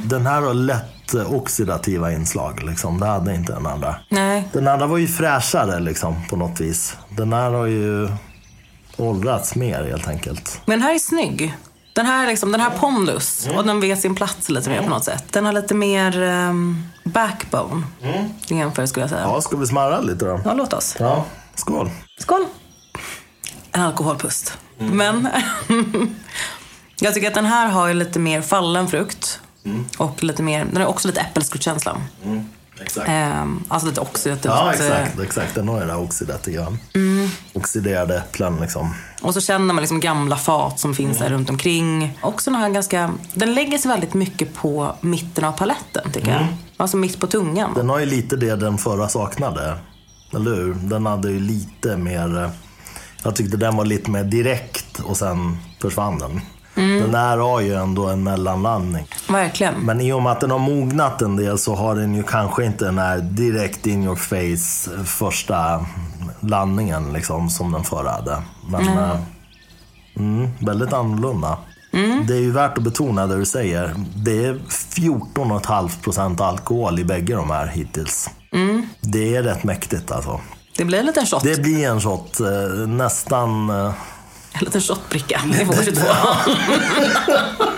[0.04, 2.64] Den här har lätt eh, oxidativa inslag.
[2.64, 3.00] Liksom.
[3.00, 3.96] Det hade inte den andra.
[4.10, 6.98] Nej, Den andra var ju fräschare liksom, på något vis.
[7.10, 8.10] Den här har ju
[8.98, 10.62] åldrats mer helt enkelt.
[10.66, 11.54] men den här är snygg.
[11.94, 15.04] Den här, liksom, den här pondus och den vet sin plats lite mer på något
[15.04, 15.24] sätt.
[15.30, 17.84] Den har lite mer um, backbone
[18.48, 19.22] i jämförelse skulle jag säga.
[19.22, 20.42] Ja, ska vi smarra lite då?
[20.46, 20.96] Ja, låt oss.
[21.00, 21.26] Ja,
[21.56, 21.90] skål.
[22.20, 22.46] Skål!
[23.72, 24.58] En alkoholpust.
[24.78, 25.28] Men
[27.00, 29.40] jag tycker att den här har ju lite mer fallen frukt.
[29.98, 32.02] Och lite mer, den har också lite äppelskruttkänsla.
[32.82, 33.10] Exakt.
[33.10, 34.46] Ehm, alltså lite oxidativt.
[34.46, 35.20] Ja, eh, exakt.
[35.20, 35.56] exakt.
[35.56, 36.00] Den har ju det här
[37.24, 37.60] oxidativa.
[37.60, 38.94] Oxiderade äpplen liksom.
[39.22, 42.20] Och så känner man liksom gamla fat som finns där runt omkring.
[42.22, 46.48] Också den här ganska, den lägger sig väldigt mycket på mitten av paletten tycker jag.
[46.78, 47.74] Alltså mitt på tungan.
[47.76, 49.78] Den har ju lite det den förra saknade.
[50.36, 50.74] Eller hur?
[50.74, 52.52] Den hade ju lite mer...
[53.24, 56.42] Jag tyckte den var lite mer direkt och sen försvann den.
[56.76, 59.08] Den här har ju ändå en mellanlandning.
[59.30, 59.74] Verkligen.
[59.74, 62.66] Men i och med att den har mognat en del så har den ju kanske
[62.66, 65.86] inte den här direkt in your face första
[66.44, 68.42] landningen liksom som den förra hade.
[68.70, 69.16] Men eh,
[70.18, 71.58] mm, väldigt annorlunda.
[72.28, 73.94] Det är ju värt att betona det du säger.
[74.16, 74.54] Det är
[74.96, 78.30] 14,5% alkohol i bägge de här hittills.
[79.02, 80.40] Det är rätt mäktigt alltså.
[80.78, 81.44] Det blir en liten shot.
[81.44, 83.70] Det blir en shot, eh, nästan...
[83.70, 83.86] eh,
[84.54, 85.42] En liten shotbricka.
[85.46, 86.02] Nivå 22.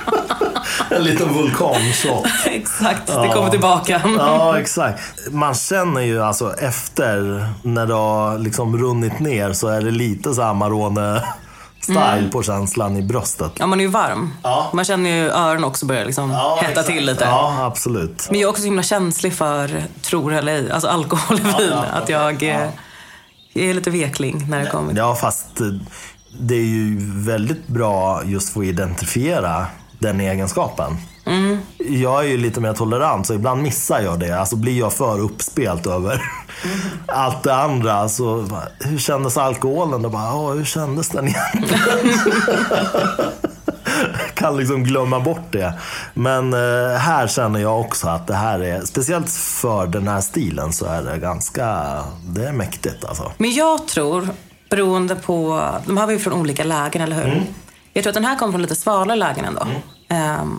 [0.89, 2.25] En liten vulkanshot.
[2.45, 4.01] Exakt, det kommer tillbaka.
[4.17, 5.01] Ja, exakt.
[5.31, 10.33] Man känner ju alltså efter när det har liksom runnit ner så är det lite
[10.33, 13.51] så här Amarone-style på känslan i bröstet.
[13.59, 14.33] Ja, man är ju varm.
[14.43, 14.69] Ja.
[14.73, 16.87] Man känner ju öronen också börjar liksom hetta exakt.
[16.87, 17.23] till lite.
[17.23, 18.27] Ja, absolut.
[18.31, 21.73] Men jag är också så himla känslig för, tror eller ej, alltså alkohol och vin.
[21.93, 22.69] Att jag, eh,
[23.53, 25.67] jag är lite vekling när det kommer Ja, fast eh,
[26.39, 29.67] det är ju väldigt bra just för att identifiera
[30.05, 30.97] den egenskapen.
[31.25, 31.57] Mm.
[31.77, 34.39] Jag är ju lite mer tolerant, så ibland missar jag det.
[34.39, 36.21] Alltså blir jag för uppspelt över
[36.63, 36.77] Mm.
[37.07, 38.09] allt det andra.
[38.09, 38.47] Så,
[38.79, 40.01] hur kändes alkoholen?
[40.01, 42.19] Då bara, "Ja, hur kändes den egentligen?
[44.33, 45.73] kan liksom glömma bort det.
[46.13, 50.73] Men eh, här känner jag också att det här är, speciellt för den här stilen,
[50.73, 51.65] så är det ganska,
[52.27, 53.31] det är mäktigt alltså.
[53.37, 54.29] Men jag tror,
[54.69, 57.43] beroende på, de här var ju från olika lägen, eller hur?
[57.93, 59.61] Jag tror att den här kom från lite svalare lägen ändå.
[59.61, 59.69] Ehm,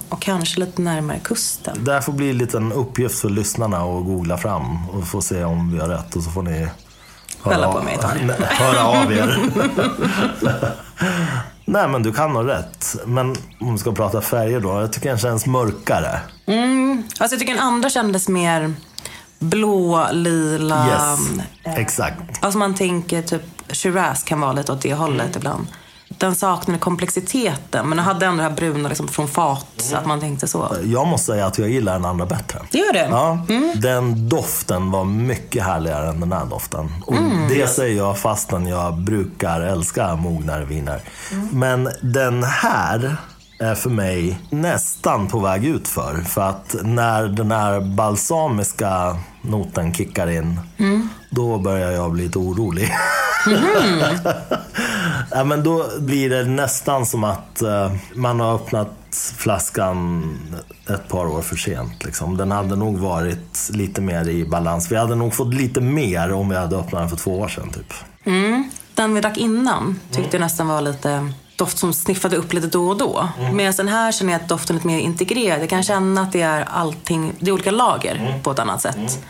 [0.09, 1.85] och kanske lite närmare kusten.
[1.85, 5.73] Det här får bli en uppgift för lyssnarna att googla fram och få se om
[5.73, 6.69] vi har rätt och så får ni
[7.41, 8.17] Skälla på mig ett tag.
[8.41, 9.41] Höra av er.
[11.65, 12.97] Nej men du kan ha rätt.
[13.07, 14.81] Men om vi ska prata färger då.
[14.81, 16.21] Jag tycker den känns mörkare.
[17.19, 18.75] Alltså jag tycker den andra kändes mer
[19.39, 20.87] blå, lila.
[20.89, 22.21] Yes, exakt.
[22.41, 25.67] Alltså man tänker typ Shiraz kan vara lite åt det hållet ibland.
[26.18, 27.88] Den saknade komplexiteten.
[27.88, 29.66] Men den hade ändå det här bruna liksom, från fat.
[29.76, 30.76] Så att man tänkte så.
[30.85, 32.59] Jag måste säga att jag gillar den andra bättre.
[32.70, 33.09] Det gör det?
[33.11, 33.38] Ja,
[33.76, 36.92] Den doften var mycket härligare än den här doften.
[37.07, 37.14] Och
[37.48, 41.00] Det säger jag fastän jag brukar älska mognare viner.
[41.52, 43.16] Men den här
[43.59, 46.14] är för mig nästan på väg ut för.
[46.14, 50.61] För att när den här balsamiska noten kickar in,
[51.31, 52.92] då börjar jag bli lite orolig.
[55.31, 58.93] ja, men då blir det nästan som att eh, man har öppnat
[59.37, 60.23] flaskan
[60.91, 62.05] ett par år för sent.
[62.05, 62.37] Liksom.
[62.37, 64.93] Den hade nog varit lite mer i balans.
[64.93, 67.71] Vi hade nog fått lite mer om vi hade öppnat den för två år sedan.
[67.71, 67.93] Typ.
[68.25, 68.71] Mm.
[68.95, 72.89] Den vi drack innan tyckte jag nästan var lite doft som sniffade upp lite då
[72.89, 73.29] och då.
[73.53, 75.63] Medan den här känner jag att doften är lite mer integrerad.
[75.63, 79.25] Jag kan känna att det är allting, det är olika lager på ett annat sätt.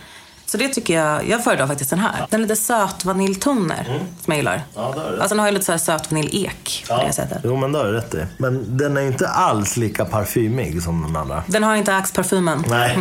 [0.49, 2.27] Så det tycker jag, jag föredrar faktiskt den här.
[2.31, 3.85] Den är lite söt vaniljtoner
[4.25, 4.63] som jag gillar.
[4.75, 5.17] Ja, det är det.
[5.23, 7.39] Alltså den har ju lite så här söt vaniljek på det sättet.
[7.45, 8.27] Jo, men det har du rätt i.
[8.37, 11.43] Men den är inte alls lika parfymig som den andra.
[11.47, 12.99] Den har inte Axe-parfymen, Nej.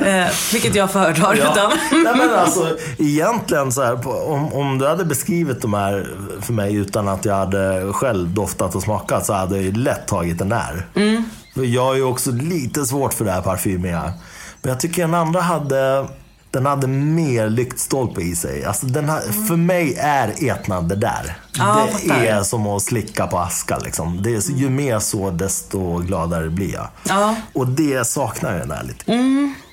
[0.24, 1.34] eh, vilket jag föredrar.
[1.34, 1.52] Ja.
[1.52, 1.70] Utan.
[2.04, 6.06] Nej, men alltså, egentligen så här, på- om, om du hade beskrivit de här
[6.40, 10.06] för mig utan att jag hade själv doftat och smakat så hade jag ju lätt
[10.06, 10.86] tagit den där.
[11.54, 14.12] För jag har ju också lite svårt för det här parfymiga.
[14.62, 16.08] Men jag tycker den andra hade,
[16.50, 18.64] den hade mer lyktstolpe i sig.
[18.64, 21.36] Alltså den här, För mig är etnad det där.
[21.58, 23.78] Ja, det är som att slicka på aska.
[23.78, 24.22] Liksom.
[24.22, 26.88] Det är, ju mer så, desto gladare blir jag.
[27.08, 27.34] Ja.
[27.52, 29.12] Och det saknar jag den här lite.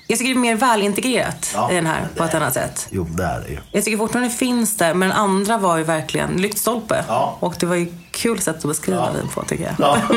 [0.10, 2.88] Jag tycker det är mer välintegrerat Ja, i den här på ett är- annat sätt.
[2.90, 3.58] Jo, det är det ju.
[3.72, 7.04] Jag tycker fortfarande det finns där, men den andra var ju verkligen lyktstolpe.
[7.08, 7.38] Ja.
[7.40, 9.74] Och det var ju kul sätt att beskriva vin på tycker jag.
[9.80, 9.98] Ja.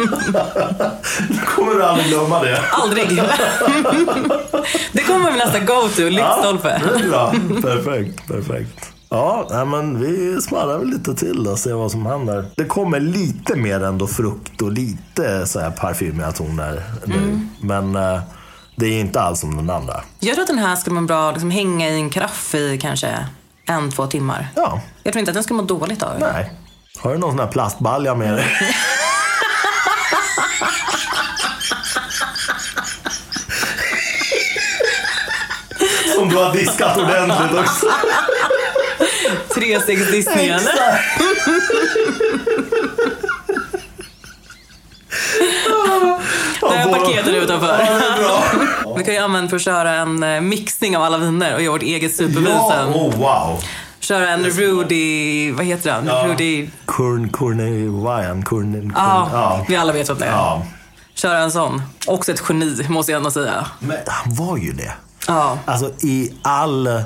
[1.29, 2.61] Nu kommer du aldrig glömma det.
[2.71, 3.09] Aldrig.
[4.93, 6.83] det kommer bli nästa go-to, lyktstolpe.
[6.85, 7.33] Ja, det är bra.
[7.63, 8.93] Perfekt, perfekt.
[9.09, 12.45] Ja, men vi smarrar väl lite till och ser vad som händer.
[12.57, 17.41] Det kommer lite mer ändå frukt och lite så här parfymiga toner nu.
[17.61, 18.21] Men eh,
[18.77, 20.01] det är inte alls som den andra.
[20.21, 23.27] Jag tror att den här skulle må bra liksom, hänga i en karaff i kanske
[23.67, 24.49] en, två timmar.
[24.57, 26.33] Ja, Jag tror inte att den skulle må dåligt av det.
[26.33, 26.51] nej.
[27.03, 28.47] Har du någon sån här plastbalja med dig?
[36.15, 37.87] Som du har diskat ordentligt också.
[39.55, 40.61] Trestegsdiskningen.
[40.61, 41.05] Exakt.
[46.61, 47.79] Där är paketet utanför.
[48.23, 48.43] Ja.
[48.97, 51.73] Vi kan ju använda för att köra en eh, mixning av alla viner och göra
[51.73, 52.89] vårt eget supervin Ja, sen.
[52.95, 53.63] oh wow.
[54.01, 56.07] Köra en Rudy, vad heter han?
[56.07, 56.25] Ja.
[56.27, 59.65] Rudy, Kurn, Kurnevajan, Kurn, Kurn, ja, ja.
[59.69, 60.31] vi alla vet vad det är.
[60.31, 60.67] Ja.
[61.15, 61.83] Köra en sån.
[62.07, 63.67] Också ett geni, måste jag ändå säga.
[63.79, 64.93] Men han var ju det.
[65.27, 65.59] Ja.
[65.65, 67.03] Alltså i all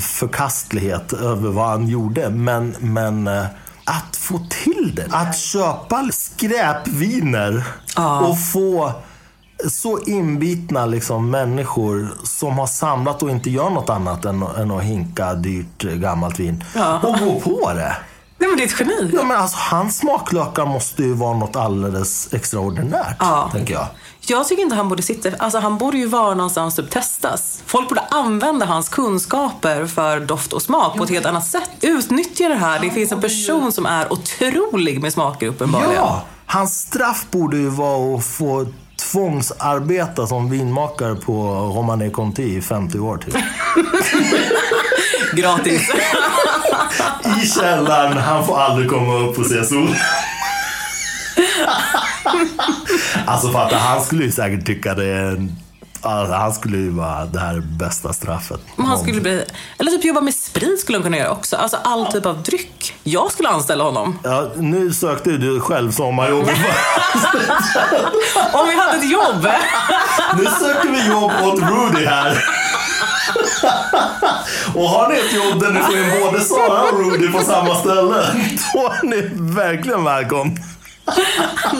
[0.00, 2.30] förkastlighet över vad han gjorde.
[2.30, 3.44] Men, men eh,
[3.84, 5.06] att få till det.
[5.10, 7.64] Att köpa skräpviner
[7.96, 8.20] Ja.
[8.20, 8.92] och få
[9.70, 14.82] så inbitna liksom, människor som har samlat och inte gör något annat än, än att
[14.82, 16.64] hinka dyrt eh, gammalt vin.
[16.74, 16.98] Ja.
[17.02, 17.96] Och gå på det.
[18.38, 19.10] Nej men det är ett geni.
[19.14, 23.48] Ja, men alltså, hans smaklökar måste ju vara något alldeles extraordinärt, Ja.
[23.52, 23.86] tänker jag.
[24.28, 27.62] Jag tycker inte han borde sitta, alltså han borde ju vara någonstans typ testas.
[27.66, 31.70] Folk borde använda hans kunskaper för doft och smak på ett helt annat sätt.
[31.80, 32.80] Utnyttja det här.
[32.80, 35.94] Det finns en person som är otrolig med smaker uppenbarligen.
[35.94, 38.66] Ja, hans straff borde ju vara att få
[38.96, 41.32] tvångsarbeta som vinmakare på
[41.76, 43.32] Romané Conti i 50 år till.
[45.32, 45.90] Gratis.
[47.42, 49.88] I källaren, han får aldrig komma upp och se sol.
[53.26, 55.56] alltså fatta, han skulle ju säkert tycka det är en...
[56.06, 58.60] Alltså, han skulle ju vara det här bästa straffet.
[58.76, 59.44] Men han skulle bli,
[59.78, 61.56] eller typ jobba med sprit skulle han kunna göra också.
[61.56, 62.94] Alltså all typ av dryck.
[63.02, 64.18] Jag skulle anställa honom.
[64.22, 66.40] Ja, nu sökte ju du själv sommarjobb.
[68.52, 69.48] Om vi hade ett jobb.
[70.38, 72.44] Nu söker vi jobb åt Rudy här.
[74.74, 77.74] Och har ni ett jobb där ni får in både Sara och Rudy på samma
[77.74, 78.26] ställe,
[78.74, 80.54] då är ni verkligen välkomna.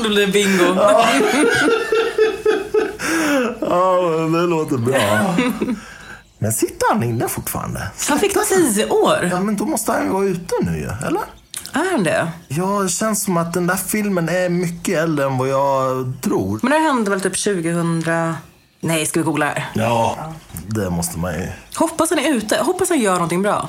[0.03, 0.75] Då blir det bingo.
[0.77, 1.07] Ja,
[4.29, 5.37] men det låter bra.
[6.39, 7.91] Men sitter han inne fortfarande?
[8.09, 9.29] Han fick tio år.
[9.31, 11.23] Ja, men då måste han ju vara ute nu ju, eller?
[11.73, 12.33] Är han det?
[12.49, 16.61] Ja, det känns som att den där filmen är mycket äldre än vad jag tror.
[16.63, 18.05] Men det hände väl typ 2000...
[18.81, 19.71] Nej, ska vi googla här?
[19.75, 20.17] Ja,
[20.67, 21.49] det måste man ju.
[21.77, 22.59] Hoppas han är ute.
[22.63, 23.69] Hoppas han gör någonting bra.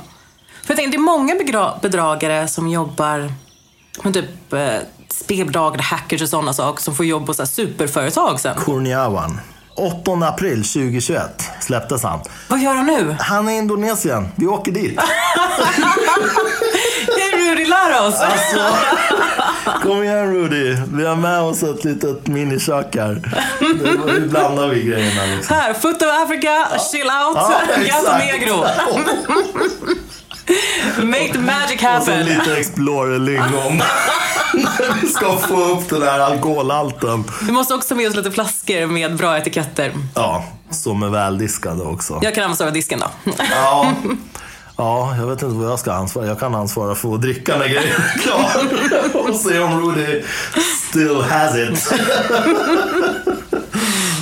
[0.64, 1.36] För jag tänker, det är många
[1.82, 3.32] bedragare som jobbar
[4.04, 4.76] med typ eh,
[5.10, 8.58] spelbedragare, hackers och sådana saker som får jobb på så här superföretag sen.
[8.58, 9.40] Kurniawan.
[9.78, 11.22] 8 april 2021
[11.60, 12.20] släpptes han.
[12.48, 13.16] Vad gör han nu?
[13.20, 14.28] Han är i Indonesien.
[14.36, 15.00] Vi åker dit.
[17.34, 18.16] Rudy, lär oss!
[18.22, 18.78] Alltså,
[19.84, 20.78] kom igen Rudy.
[20.94, 23.22] Vi har med oss ett litet minikök här.
[23.60, 25.56] Nu blandar vi grejerna liksom.
[25.56, 28.18] Här, Foot of Africa, chill out, Ja, Gato.
[28.18, 28.66] Negro.
[31.04, 32.26] Make the magic Och så happen.
[32.26, 33.82] lite Explorer-lingon.
[35.02, 37.24] Vi ska få upp den här alkoholhalten.
[37.42, 39.92] Vi måste också ha med oss lite flaskor med bra etiketter.
[40.16, 42.20] Ja, som är väldiskade också.
[42.22, 43.32] Jag kan ansvara disken då.
[43.52, 43.94] Ja.
[44.80, 46.26] Ja, jag vet inte vad jag ska ansvara.
[46.28, 47.84] Jag kan ansvara för att dricka när grejen
[48.16, 49.30] är klar.
[49.30, 50.24] Och se om Rudy
[50.90, 51.94] still has it.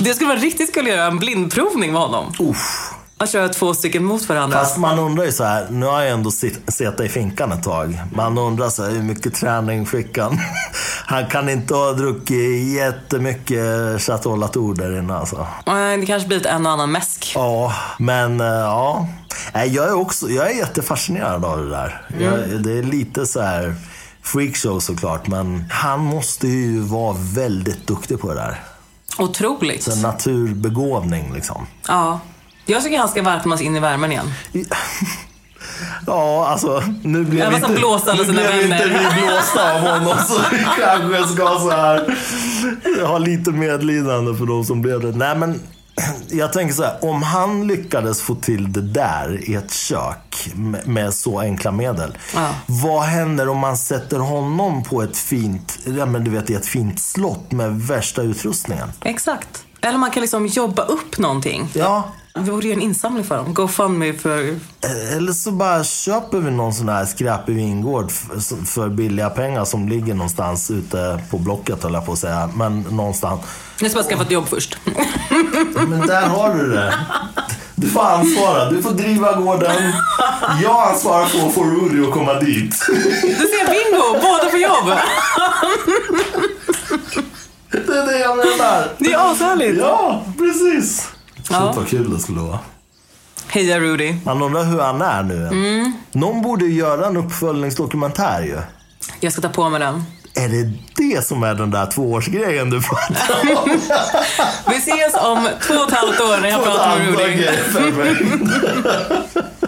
[0.00, 2.32] Det skulle vara riktigt kul att göra en blindprovning med honom.
[2.38, 2.85] Uff.
[3.18, 4.58] Att köra två stycken mot varandra.
[4.58, 8.00] Fast man undrar ju så här, nu har jag ändå suttit i finkan ett tag.
[8.14, 10.38] Man undrar så här, hur mycket träning fick han?
[11.06, 15.46] Han kan inte ha druckit jättemycket Chateau Latour där inne alltså.
[15.66, 17.32] Nej, Det kanske blir ett en och annan mäsk.
[17.34, 19.08] Ja, men eh, ja.
[19.52, 22.02] Jag är också, jag är jättefascinerad av det där.
[22.18, 23.74] Jag, det är lite så här
[24.22, 28.62] freakshow såklart, men han måste ju vara väldigt duktig på det där.
[29.18, 29.86] Otroligt.
[29.88, 31.66] En naturbegåvning liksom.
[31.88, 32.20] Ja.
[32.66, 34.32] Jag tycker han ska välkomnas in i värmen igen.
[36.06, 39.80] Ja, alltså nu blev Jag var som blåst alla nu blev inte vi blåsta av
[39.80, 42.16] honom så vi kanske ska så här
[43.06, 45.18] ha lite medlidande för de som blev det.
[45.18, 45.60] Nej men
[46.30, 50.88] jag tänker så här, om han lyckades få till det där i ett kök med,
[50.88, 52.18] med så enkla medel.
[52.34, 52.48] Ja.
[52.66, 56.66] Vad händer om man sätter honom på ett fint, ja men du vet i ett
[56.66, 58.88] fint slott med värsta utrustningen?
[59.04, 59.64] Exakt.
[59.80, 61.68] Eller man kan liksom jobba upp någonting.
[61.72, 63.54] Ja, Vi borde göra en insamling för dem.
[63.54, 64.58] GoFundMe för...
[65.16, 68.10] Eller så bara köper vi någon sån här skräpig vingård
[68.66, 72.50] för billiga pengar som ligger någonstans ute på Blocket höll jag på att säga.
[72.54, 73.40] Men någonstans.
[73.80, 74.78] Jag ska bara skaffa ett jobb först.
[75.88, 76.94] Men där har du det.
[77.74, 78.70] Du får ansvara.
[78.70, 79.92] Du får driva gården.
[80.62, 82.74] Jag ansvarar för att få Rudy att komma dit.
[83.22, 84.20] Du ser, bingo!
[84.22, 84.98] Båda får jobb!
[87.70, 88.88] Det är det jag menar.
[88.98, 89.78] Det är ashärligt.
[89.78, 91.08] Ja, precis.
[91.48, 91.72] Shit Ja.
[91.76, 92.58] vad kul det skulle vara.
[93.48, 94.14] Heja Rudy.
[94.24, 95.46] Man undrar hur han är nu.
[95.46, 95.92] Mm.
[96.12, 98.58] Någon borde göra en uppföljningsdokumentär ju.
[99.20, 100.04] Jag ska ta på mig den.
[100.34, 103.70] Är det det som är den där tvåårsgrejen du pratar om?
[104.68, 107.46] Vi ses om två och ett halvt år när jag pratar med Rudy.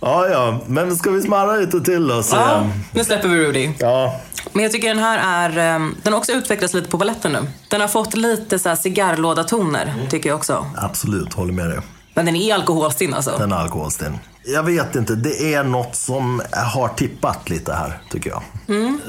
[0.00, 0.60] Ja, ja.
[0.66, 2.22] Men ska vi smarra lite till då?
[2.22, 3.70] Så, Ja, nu släpper vi Rudy.
[3.78, 4.20] ja.
[4.52, 5.58] Men jag tycker den här är...
[5.74, 7.38] ehm, Den har också utvecklats lite på baletten nu.
[7.70, 10.66] Den har fått lite så här cigarrlådatoner, tycker jag också.
[10.76, 11.78] Absolut, håller med dig.
[12.14, 13.34] Men den är alkoholstinn alltså.
[13.38, 14.18] Den är alkoholstinn.
[14.44, 16.42] Jag vet inte, det är något som
[16.74, 18.42] har tippat lite här, tycker jag.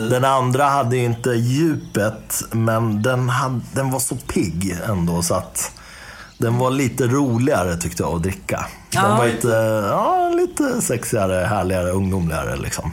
[0.10, 5.34] Den andra hade ju inte djupet, men den, hade, den var så pigg ändå så
[5.36, 5.72] att
[6.40, 8.66] den var lite roligare tyckte jag att dricka.
[8.92, 9.16] Den Ja.
[9.18, 9.48] var lite,
[9.90, 12.92] ja, lite sexigare, härligare, ungdomligare liksom.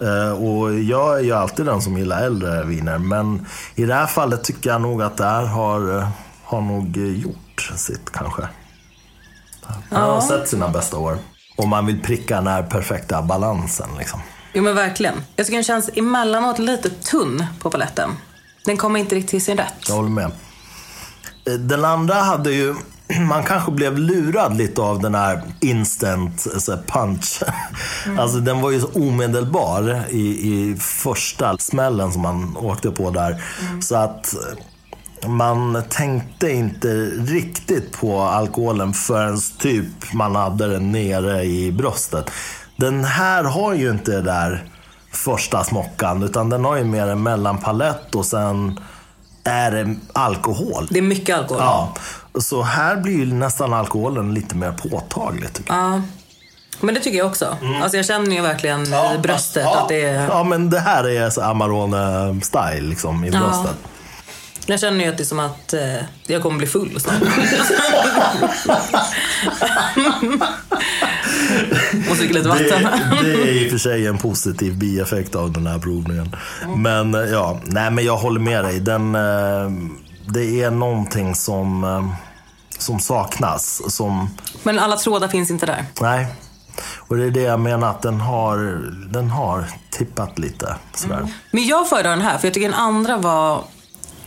[0.00, 4.06] Eh, och jag är ju alltid den som gillar äldre viner, men i det här
[4.06, 6.08] fallet tycker jag nog att det här har, eh,
[6.44, 8.42] har nog gjort sitt kanske.
[9.90, 11.18] Han har sett sina bästa år.
[11.56, 14.20] Om man vill pricka den här perfekta balansen liksom.
[14.54, 15.14] Jo men verkligen.
[15.36, 18.10] Jag tycker den känns emellanåt lite tunn på paletten.
[18.64, 19.74] Den kommer inte riktigt till sin rätt.
[19.88, 20.30] Jag håller med.
[21.56, 22.74] Den andra hade ju,
[23.28, 27.42] man kanske blev lurad lite av den här instant så här punch.
[28.18, 33.42] Alltså den var ju så omedelbar i, i första smällen som man åkte på där.
[33.80, 34.34] Så att
[35.26, 42.30] man tänkte inte riktigt på alkoholen förrän typ man hade den nere i bröstet.
[42.76, 44.64] Den här har ju inte det där
[45.12, 48.80] första smockan utan den har ju mer en mellanpalett och sen
[49.48, 50.88] är det alkohol.
[50.90, 51.62] Det är mycket alkohol.
[51.62, 51.94] Ja,
[52.40, 55.84] så här blir ju nästan alkoholen lite mer påtaglig tycker jag.
[55.84, 56.02] Ja.
[56.80, 57.56] Men det tycker jag också.
[57.82, 58.82] Alltså jag känner ju verkligen
[59.14, 59.78] i bröstet ja.
[59.78, 60.28] att det är...
[60.28, 63.66] Ja, men det här är så Amarone-style liksom i Ja.
[64.70, 65.94] Jag känner ju att det är som att eh,
[66.26, 67.22] jag kommer bli full snart.
[72.10, 72.82] Och dricka lite Det, vatten.
[73.22, 76.36] det är i och för sig en positiv bieffekt av den här provningen.
[76.76, 78.80] Men eh, ja, nej men jag håller med dig.
[78.80, 79.70] Den, eh,
[80.32, 82.06] det är någonting som, eh,
[82.78, 83.82] som saknas.
[83.94, 84.30] Som,
[84.62, 85.84] Men alla trådar finns inte där.
[86.00, 86.26] nej.
[86.98, 88.56] Och det är det jag menar att den har,
[89.12, 90.74] den har tippat lite.
[90.94, 91.26] Sådär.
[91.50, 93.64] Men jag föredrar den här, för jag tycker den andra var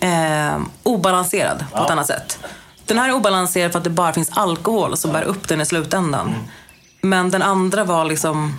[0.02, 2.40] eh, obalanserad på ett annat sätt.
[2.86, 5.66] Den här är obalanserad för att det bara finns alkohol som bär upp den i
[5.66, 6.36] slutändan.
[7.02, 8.58] Men den andra var liksom...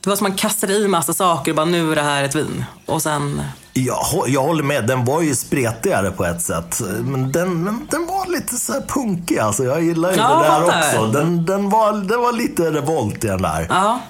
[0.00, 2.34] Det var som man kastade i massa saker och bara nu är det här ett
[2.34, 2.64] vin.
[2.86, 3.42] Och sen...
[3.72, 6.80] Jag, jag håller med, den var ju spretigare på ett sätt.
[7.04, 9.64] Men den, den var lite så här punkig alltså.
[9.64, 11.06] Jag gillar ju Ja, det där också.
[11.06, 13.66] Den, den, var, det var lite revolt i den där.
[13.70, 14.00] Ja.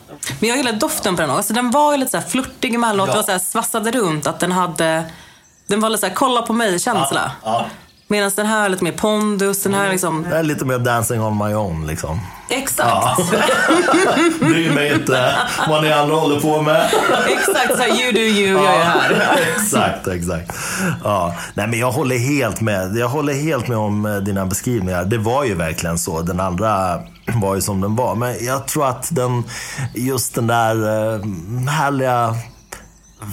[0.40, 1.38] Men jag gillar doften på den också.
[1.38, 3.08] Alltså, den var ju lite så här flörtig emellanåt.
[3.08, 3.12] Ja.
[3.12, 4.26] Det var så här svassade runt.
[4.26, 5.04] Att den hade...
[5.70, 7.32] Den var lite så här, kolla på mig-känsla.
[7.44, 7.66] Ja.
[8.08, 9.62] Medan den här är lite mer pondus.
[9.62, 10.26] Den här är liksom...
[10.30, 12.20] Det är lite mer dancing on my own liksom.
[12.48, 13.30] Exakt.
[14.40, 15.34] Bryr mig inte
[15.68, 16.90] vad ni andra håller på med.
[17.28, 17.76] Exakt.
[17.76, 19.38] Så här, you do you, jag är här.
[19.56, 20.58] exakt, exakt.
[21.04, 21.34] Ja.
[21.54, 22.96] Nej, men jag håller helt med.
[22.96, 25.04] Jag håller helt med om eh, dina beskrivningar.
[25.04, 26.22] Det var ju verkligen så.
[26.22, 27.00] Den andra
[27.34, 28.14] var ju som den var.
[28.14, 29.44] Men jag tror att den,
[29.94, 31.20] just den där eh,
[31.68, 32.34] härliga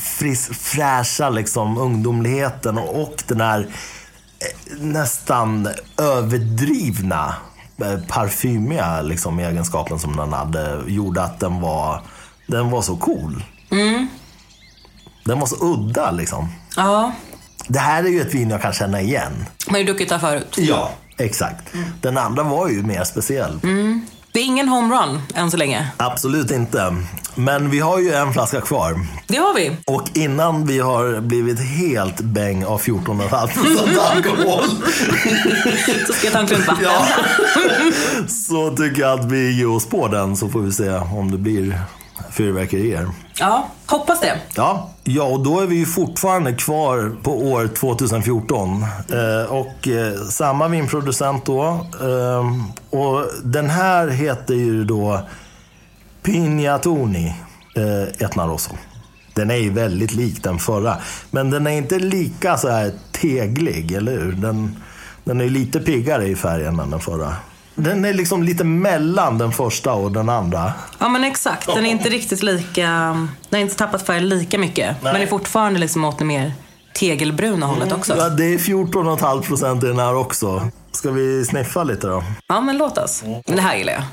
[0.02, 7.36] fris, fräscha liksom, ungdomligheten och, och den här eh, nästan överdrivna
[7.82, 12.02] eh, parfymiga liksom, egenskapen som den hade gjorde att den var,
[12.48, 13.44] den var så cool.
[15.26, 16.50] Den var så udda liksom.
[16.76, 17.12] Ja.
[17.68, 19.46] Det här är ju ett vin jag kan känna igen.
[19.66, 20.56] Man har ju druckit det förut.
[20.58, 21.74] Ja, exakt.
[22.02, 23.60] Den andra var ju mer speciell.
[24.38, 25.88] Det är ingen homerun än så länge.
[25.98, 26.96] Absolut inte.
[27.36, 29.00] Men vi har ju en flaska kvar.
[29.28, 29.72] Det har vi.
[29.86, 34.64] Och innan vi har blivit helt bäng av 14,5% alkohol
[36.08, 36.84] Så ska jag ta en klunk vatten.
[36.84, 37.08] ja,
[38.28, 41.38] så tycker jag att vi ger oss på den så får vi se om det
[41.38, 41.82] blir
[42.32, 43.08] fyrverkerier.
[43.40, 44.42] Ja, hoppas det.
[44.56, 48.86] Ja, ja, och då är vi ju fortfarande kvar på år 2014.
[49.12, 51.86] Eh, och eh, samma vinproducent då.
[52.02, 52.46] Eh,
[53.00, 55.22] och den här heter ju då
[56.24, 57.36] Pignatoni
[57.76, 58.76] eh, Etnarosso.
[59.34, 60.98] Den är ju väldigt lik den förra.
[61.32, 64.32] Men den är inte lika så här teglig, eller hur?
[64.32, 64.76] Den,
[65.24, 67.36] den är lite piggare i färgen än den förra.
[67.80, 70.74] Den är liksom lite mellan den första och den andra.
[71.00, 71.68] Ja men exakt.
[71.68, 72.88] Den är inte riktigt lika...
[73.50, 75.04] Den har inte tappat färg lika mycket.
[75.04, 76.52] Men är fortfarande liksom åt det mer
[76.94, 78.18] tegelbruna hållet också.
[78.18, 80.68] Ja, det är 14,5 procent i den här också.
[80.92, 82.24] Ska vi sniffa lite då?
[82.48, 83.24] Ja men låt oss.
[83.24, 84.04] Men det här gillar jag.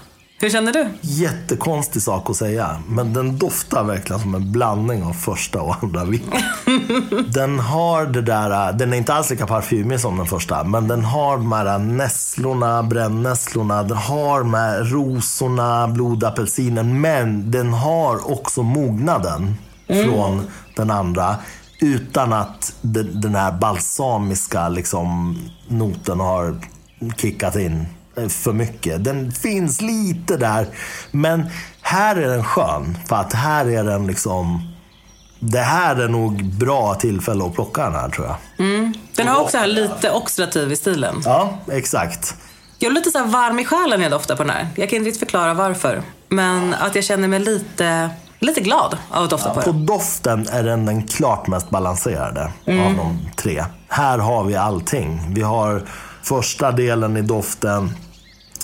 [0.45, 0.89] Hur känner du?
[1.01, 6.05] Jättekonstig sak att säga, men den doftar verkligen som en blandning av första och andra
[6.05, 6.33] vin.
[7.29, 11.05] den har det där, den är inte alls lika parfymig som den första, men den
[11.05, 18.63] har de här nässlorna, brännässlorna, den har de här rosorna, blodapelsinen, men den har också
[18.63, 19.55] mognaden
[19.87, 20.43] från
[20.77, 21.37] den andra.
[21.81, 25.39] Utan att de- den här balsamiska liksom,
[25.69, 26.57] noten har
[27.17, 27.87] kickat in
[28.29, 29.05] för mycket.
[29.05, 30.67] Den finns lite där,
[31.11, 31.47] men
[31.81, 32.99] här är den skön.
[33.09, 34.71] För att här är den liksom...
[35.41, 38.37] Det här är nog bra tillfälle att plocka den här tror jag.
[39.17, 41.23] Den har också här lite oxidativ i stilen.
[41.25, 42.35] Ja, exakt.
[42.79, 44.69] Jag är lite så här varm i själen när jag doftar på den här.
[44.77, 46.03] Jag kan inte riktigt förklara varför.
[46.29, 49.87] Men att jag känner mig lite, lite glad av att dofta på På den.
[49.87, 53.65] doften är den den klart mest balanserade av de tre.
[53.89, 55.21] Här har vi allting.
[55.35, 55.83] Vi har
[56.23, 57.91] första delen i doften.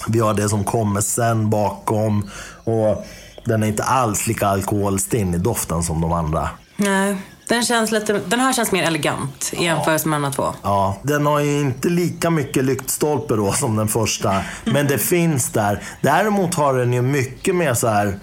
[0.09, 2.31] Vi har det som kommer sen bakom.
[2.65, 3.07] Och
[3.45, 6.49] den är inte alls lika alkoholstinn i doften som de andra.
[6.77, 7.17] Nej,
[7.49, 10.55] den, känns lite, den här känns mer elegant i jämförelse med de andra två.
[10.63, 14.43] Ja, den har ju inte lika mycket lyktstolpe då som den första.
[14.65, 15.83] Men det finns där.
[16.01, 18.19] Däremot har den ju mycket mer så här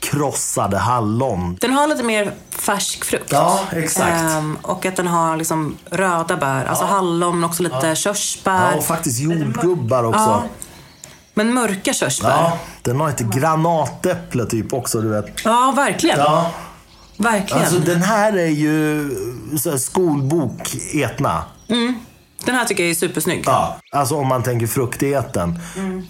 [0.00, 1.56] krossade hallon.
[1.60, 3.32] Den har lite mer färsk frukt.
[3.32, 4.22] Ja, exakt.
[4.22, 6.64] Ehm, och att den har liksom röda bär.
[6.64, 8.70] Alltså hallon, men också lite körsbär.
[8.70, 10.20] Ja, och faktiskt jordgubbar också.
[10.20, 10.44] Ja.
[11.38, 12.30] Men mörka körsbär.
[12.30, 15.26] Ja, den har ett granatäpple typ också, du vet.
[15.44, 16.18] Ja, verkligen.
[16.18, 16.50] Ja,
[17.16, 17.62] Verkligen.
[17.62, 19.10] alltså den här är ju
[19.58, 21.44] så här skolbok etna.
[22.44, 23.42] Den här tycker jag är supersnygg.
[23.46, 25.58] Ja, alltså om man tänker fruktigheten.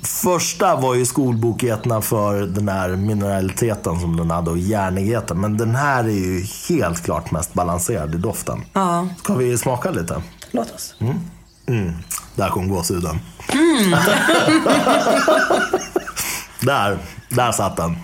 [0.03, 5.41] Första var ju skolboketna för den här mineraliteten som den hade och järnigheten.
[5.41, 8.65] Men den här är ju helt klart mest balanserad i doften.
[8.73, 9.09] Ja.
[9.19, 10.23] Ska vi smaka lite?
[10.51, 10.95] Låt oss.
[11.01, 11.15] Mm.
[12.35, 13.21] Där kom gåshuden.
[16.61, 16.99] där,
[17.29, 17.97] där satt den.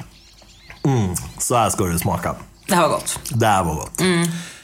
[0.85, 1.15] Mm.
[1.39, 2.35] Så här ska du smaka.
[2.69, 3.19] Det här var gott.
[3.31, 4.01] Det här var gott.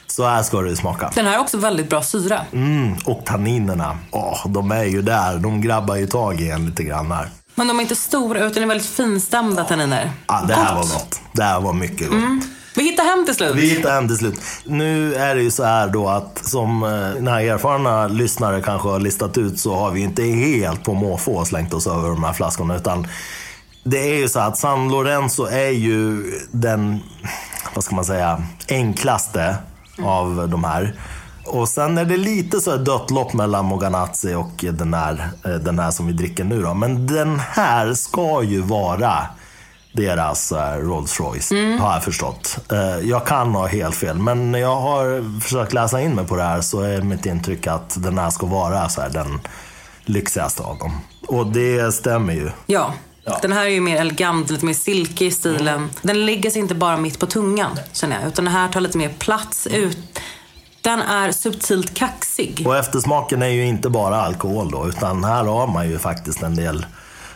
[0.07, 1.11] Så här ska du smaka.
[1.15, 2.41] Den här har också väldigt bra syra.
[2.53, 2.95] Mm.
[3.05, 5.37] Och tanninerna, åh, de är ju där.
[5.37, 7.29] De grabbar ju tag i en lite grann här.
[7.55, 10.11] Men de är inte stora utan är väldigt finstämda tanniner.
[10.27, 11.21] Ja, det här var gott.
[11.33, 12.19] Det här var mycket gott.
[12.75, 13.55] Vi hittar hem till slut.
[13.55, 14.39] Vi hittar hem till slut.
[14.63, 18.99] Nu är det ju så här då att som eh, när erfarna lyssnare kanske har
[18.99, 22.75] listat ut så har vi inte helt på måfå slängt oss över de här flaskorna.
[22.75, 23.07] Utan
[23.83, 26.99] det är ju så att San Lorenzo är ju den,
[27.73, 29.55] vad ska man säga, enklaste
[30.03, 30.95] av de här.
[31.45, 35.51] Och sen är det lite så här dött lopp mellan Moganazzi och den här, eh,
[35.51, 36.73] den här som vi dricker nu då.
[36.73, 39.27] Men den här ska ju vara
[39.91, 42.57] deras eh, Rolls Royce, har jag förstått.
[42.71, 46.35] Eh, Jag kan ha helt fel, men när jag har försökt läsa in mig på
[46.35, 49.39] det här så är mitt intryck att den här ska vara så här, den
[50.05, 50.91] lyxigaste av dem.
[51.27, 52.49] Och det stämmer ju.
[52.65, 52.93] Ja.
[53.23, 53.39] Ja.
[53.41, 55.89] Den här är ju mer elegant, lite mer silkig i stilen.
[56.01, 58.27] Den lägger sig inte bara mitt på tungan, känner jag.
[58.27, 60.19] Utan den här tar lite mer plats ut.
[60.81, 62.63] Den är subtilt kaxig.
[62.67, 66.55] Och eftersmaken är ju inte bara alkohol då, utan här har man ju faktiskt en
[66.55, 66.85] del,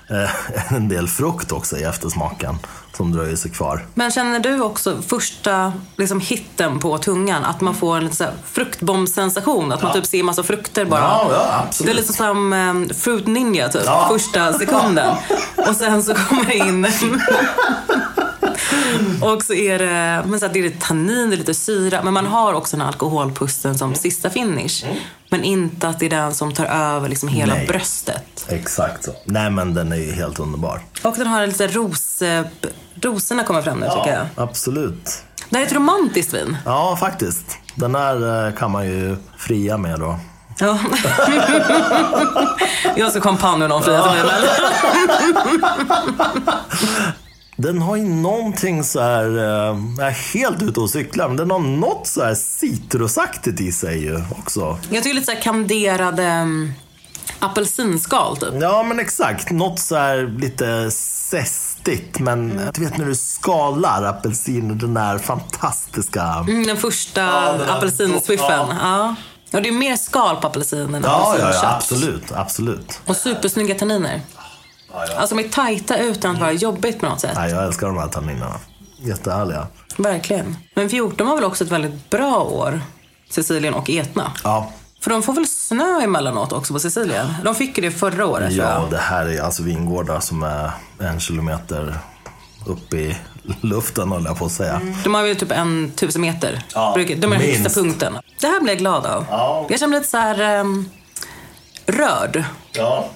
[0.09, 0.29] eh,
[0.75, 2.57] en del frukt också i eftersmaken
[2.97, 3.85] som dröjer sig kvar.
[3.93, 8.25] Men känner du också första liksom, hitten på tungan, att man får en lite så
[8.51, 9.71] fruktbombsensation?
[9.71, 11.01] Att man typ ser massa frukter bara?
[11.01, 11.65] Ja, ja.
[11.83, 14.07] Det är lite som um, Fruit Ninja typ, Ja.
[14.11, 15.15] första sekunden.
[15.67, 16.87] Och sen så kommer det in...
[19.21, 21.99] och så är det, men så här, det är lite tannin, det är lite syra.
[22.03, 24.85] Men man har också den alkoholpusten som sista finish.
[25.29, 27.67] Men inte att det är den som tar över liksom hela Nej.
[27.67, 28.45] bröstet.
[28.49, 29.11] Exakt så.
[29.25, 30.81] Nej men den är ju helt underbar.
[31.03, 32.21] Och den har lite ros...
[32.21, 32.45] eh,
[33.01, 34.27] Rosorna kommer fram nu tycker jag.
[34.35, 35.23] absolut.
[35.49, 36.57] Det här är ett romantiskt vin.
[36.65, 37.57] Ja, faktiskt.
[37.75, 40.19] Den här eh, kan man ju fria med då.
[40.59, 40.79] Ja.
[42.95, 44.33] jag ska kompanjon med någon fria till mig.
[47.63, 51.51] Den har ju någonting så här, eh, jag är helt ute och cyklar, men den
[51.51, 54.79] har något så här citrusaktigt i sig ju också.
[54.89, 56.73] Jag tycker lite så här kanderade um,
[57.39, 58.49] apelsinskal typ.
[58.61, 59.51] Ja, men exakt.
[59.51, 66.23] Något så här lite zestigt, men du vet när du skalar apelsiner, den där fantastiska...
[66.47, 68.47] Mm, den första Ja, apelsinswiffen.
[68.49, 68.77] ja.
[68.81, 69.15] Ja.
[69.51, 72.99] Ja, det är mer skal på apelsin än Ja, ja, ja, absolut, absolut.
[73.05, 74.21] Och supersnygga tanniner.
[74.93, 77.31] Alltså de är tajta utan att vara jobbigt på något sätt.
[77.35, 78.55] Nej, jag älskar de här tanninerna.
[78.97, 79.67] Jättehärliga.
[79.97, 80.57] Verkligen.
[80.73, 82.81] Men 14 var väl också ett väldigt bra år,
[83.29, 84.31] Sicilien och Etna.
[84.43, 84.71] Ja,
[85.01, 87.33] För de får väl snö emellanåt också på Sicilien?
[87.43, 91.19] De fick ju det förra året ja det här är alltså vingårdar som är en
[91.19, 91.95] kilometer
[92.67, 93.17] upp i
[93.61, 94.81] luften, höll jag på att säga.
[95.03, 96.63] De har ju typ en tusen meter.
[96.73, 98.17] Ja, de är den högsta punkten.
[98.41, 99.25] Det här blir jag glad av.
[99.29, 99.65] Ja.
[99.69, 100.89] Jag känner mig lite så här um,
[101.85, 103.09] rörd Ja.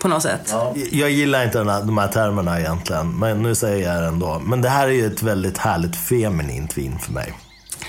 [0.00, 0.54] På något sätt.
[0.90, 4.38] Jag gillar inte den här, de här termerna egentligen, men nu säger jag det ändå.
[4.44, 7.34] Men det här är ju ett väldigt härligt feminint vin för mig.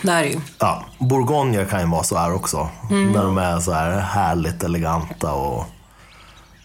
[0.01, 0.39] Det här är ju.
[0.59, 2.69] Ja, bourgogne kan ju vara så här också.
[2.89, 3.11] Mm.
[3.11, 5.65] När de är så här härligt eleganta och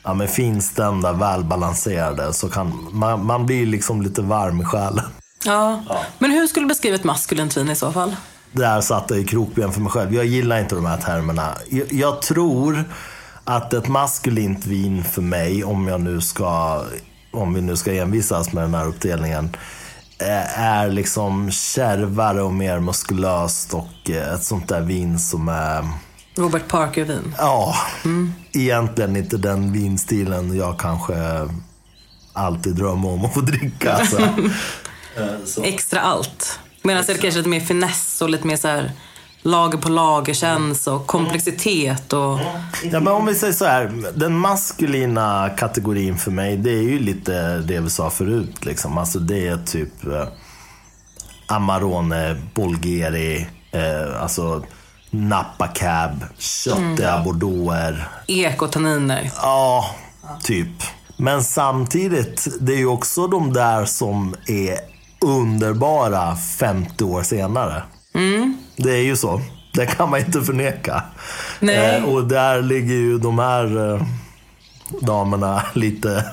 [0.04, 2.32] ja, men finstämda, välbalanserade.
[2.32, 5.04] Så kan man, man blir liksom lite varm i själen.
[5.44, 5.82] Ja.
[6.18, 8.16] Men hur skulle du beskriva ett maskulint vin i så fall?
[8.52, 10.14] Där satte jag i krokben för mig själv.
[10.14, 11.54] Jag gillar inte de här termerna.
[11.68, 12.84] Jag, jag tror
[13.46, 16.82] att ett maskulint vin för mig, om jag nu ska,
[17.30, 19.56] om vi nu ska envisas med den här uppdelningen,
[20.18, 25.88] eh, är liksom kärvare och mer muskulöst och eh, ett sånt där vin som är
[26.36, 27.34] Robert Parker-vin.
[27.38, 27.74] Ja,
[28.52, 31.14] egentligen inte den vinstilen jag kanske
[32.32, 33.92] alltid drömmer om att få dricka.
[33.92, 34.28] alltså.
[35.44, 35.62] Så.
[35.64, 36.58] Extra allt.
[36.82, 38.92] Medan det är kanske lite mer finess och lite mer så här
[39.46, 42.38] lager på lager känns och komplexitet och...
[42.82, 46.98] Ja, men om vi säger så här, den maskulina kategorin för mig, det är ju
[46.98, 48.64] lite det vi sa förut.
[48.64, 48.98] Liksom.
[48.98, 50.26] Alltså det är typ eh,
[51.46, 54.64] Amarone, Bolgheri, eh, alltså
[55.10, 58.08] Napa Cab, köttiga bordeauxer.
[58.26, 59.30] Ekotanniner.
[59.42, 59.90] Ja,
[60.42, 60.82] typ.
[61.16, 64.78] Men samtidigt, det är ju också de där som är
[65.20, 67.82] underbara 50 år senare.
[68.76, 69.40] Det är ju så.
[69.72, 71.02] Det kan man inte förneka.
[71.60, 71.96] Nej.
[71.96, 74.02] Eh, och där ligger ju de här eh,
[75.00, 76.24] damerna lite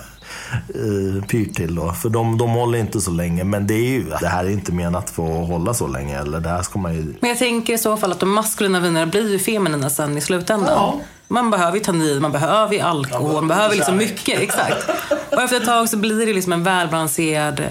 [0.54, 1.92] eh, pyrt till då.
[1.92, 3.44] För de, de håller inte så länge.
[3.44, 6.20] Men det är ju, det här är inte menat för att hålla så länge.
[6.20, 7.16] Eller det här ska man ju...
[7.20, 10.22] Men jag tänker i så fall att de maskulina vinerna blir ju feminina sen i
[10.22, 10.74] slutändan.
[10.76, 11.00] Ja.
[11.28, 14.40] Man behöver ju tannin, man behöver ju alkohol, man behöver liksom mycket.
[14.40, 14.90] Exakt.
[15.32, 17.64] Och efter ett tag så blir det liksom en välbalanserad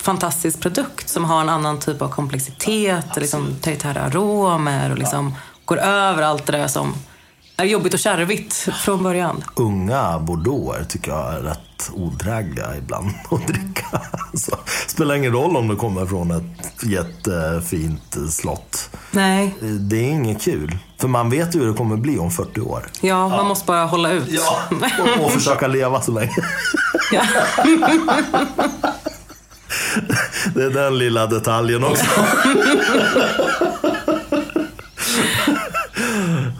[0.00, 5.34] fantastisk produkt som har en annan typ av komplexitet, liksom territoriella aromer och liksom
[5.64, 6.94] går över allt det där som
[7.56, 9.44] är jobbigt och kärvigt från början.
[9.54, 13.86] unga bordeauxer tycker jag är rätt odrägliga ibland att dricka.
[14.34, 14.56] Så,
[14.88, 18.90] spelar ingen roll om det kommer från ett jättefint slott.
[19.10, 20.78] Nej, Det är inget kul.
[21.00, 22.86] För man vet ju hur det kommer bli om 40 år.
[23.00, 24.40] ja, man måste bara hålla ut.
[25.18, 26.36] Och, och försöka leva så länge.
[27.12, 27.22] Ja.
[30.54, 32.04] Det är den lilla detaljen också.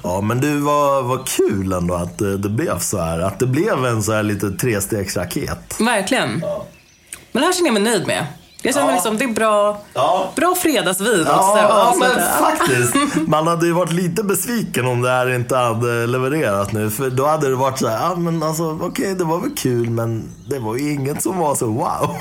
[0.02, 3.18] Ja men du, vad, vad kul ändå att det, det blev så här.
[3.20, 5.76] Att det blev en så här lite trestegsraket.
[5.80, 6.30] Verkligen.
[7.32, 8.26] Men det här känner jag mig nöjd med.
[8.62, 10.32] Jag känner mig liksom, det är bra, Ja.
[10.36, 12.30] bra fredagsvin Ja, ja men avsluta.
[12.40, 12.94] faktiskt.
[13.28, 16.90] Man hade ju varit lite besviken om det här inte hade levererat nu.
[16.90, 19.90] För då hade det varit så här, ja men alltså okej det var väl kul
[19.90, 22.16] men det var ju inget som var så wow.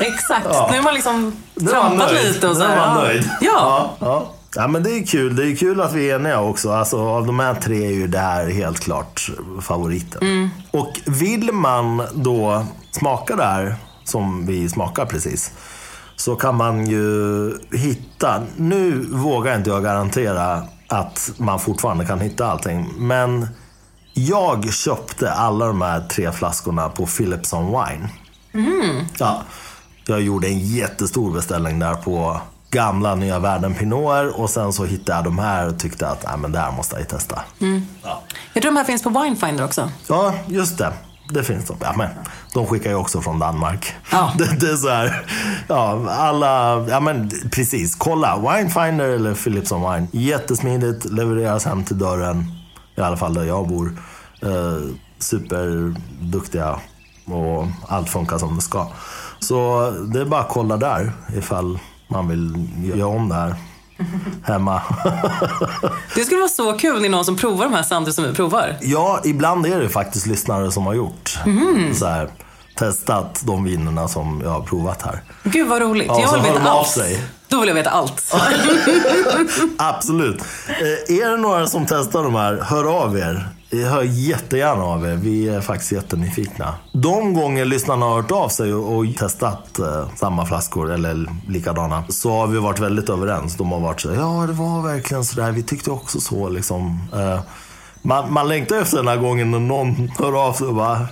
[0.00, 0.46] Exakt.
[0.50, 0.68] Ja.
[0.70, 1.32] Nu är man liksom
[1.70, 3.30] trampat lite och så Nu är man nöjd.
[3.40, 3.96] Ja.
[3.98, 4.68] Ja, ja.
[4.68, 5.36] men det är kul.
[5.36, 6.72] Det är kul att vi är eniga också.
[6.72, 9.30] Alltså, av de här tre är ju det här helt klart
[9.60, 10.22] favoriten.
[10.22, 10.48] Mm.
[10.70, 15.52] Och vill man då smaka det här, som vi smakar precis,
[16.16, 22.46] så kan man ju hitta, nu vågar inte jag garantera att man fortfarande kan hitta
[22.46, 23.48] allting, men
[24.14, 28.08] jag köpte alla de här tre flaskorna på Philips on Wine.
[29.18, 29.42] Ja,
[30.08, 32.40] jag gjorde en jättestor beställning där på
[32.70, 36.36] gamla Nya Världen Pinoter och sen så hittade jag de här och tyckte att Nej,
[36.38, 37.42] men det här måste jag ju testa.
[38.02, 38.22] Ja.
[38.52, 39.90] Jag tror de här finns på Winefinder också.
[40.08, 40.92] ja, just det.
[41.30, 41.76] Det finns de.
[41.80, 42.08] Ja, men
[42.54, 43.94] de skickar ju också från Danmark.
[44.12, 44.32] Ja.
[44.38, 45.26] Det, det är så här,
[45.68, 47.94] ja, alla, ja men precis.
[47.94, 50.08] Kolla, Winefinder eller Philips on Wine.
[50.12, 52.44] Jättesmidigt, levereras hem till dörren.
[52.96, 54.02] I alla fall där jag bor.
[54.42, 54.80] Eh,
[55.18, 56.80] superduktiga
[57.26, 58.86] och allt funkar som det ska.
[59.48, 61.78] Så det är bara att kolla där ifall
[62.08, 63.54] man vill göra om det här
[64.42, 64.82] hemma.
[66.14, 68.24] Det skulle vara så kul om det är någon som provar de här samtidigt som
[68.24, 68.76] vi provar.
[68.80, 71.38] Ja, ibland är det faktiskt lyssnare som har gjort.
[71.94, 72.30] Så här,
[72.78, 75.22] testat de vinerna som jag har provat här.
[75.42, 76.06] Gud vad roligt.
[76.08, 76.88] Ja, jag vill veta allt.
[76.88, 77.20] sig.
[77.48, 78.34] Då vill jag veta allt.
[79.78, 80.40] Absolut.
[80.68, 83.48] Eh, är det några som testar de här, hör av er.
[83.70, 85.14] Hör jättegärna av er.
[85.14, 86.74] Vi är faktiskt jättenyfikna.
[86.92, 92.04] De gånger lyssnarna har hört av sig och, och testat eh, samma flaskor, eller likadana,
[92.08, 93.56] så har vi varit väldigt överens.
[93.56, 97.08] De har varit så här, ja det var verkligen sådär, vi tyckte också så liksom.
[97.14, 97.40] Eh,
[98.02, 101.06] man, man längtar efter den här gången när någon hör av sig och bara,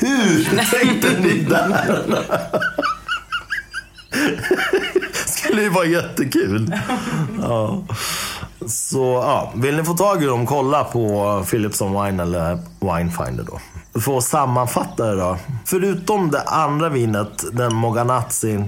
[0.00, 2.04] hur tänkte ni där?
[5.50, 6.74] skulle ju vara jättekul.
[7.42, 7.82] Ja.
[8.70, 13.60] Så ja, vill ni få tag i dem, kolla på Philipson Wine eller Winefinder då.
[14.00, 15.36] För att sammanfatta det då.
[15.64, 18.64] Förutom det andra vinet, den Moganazzi,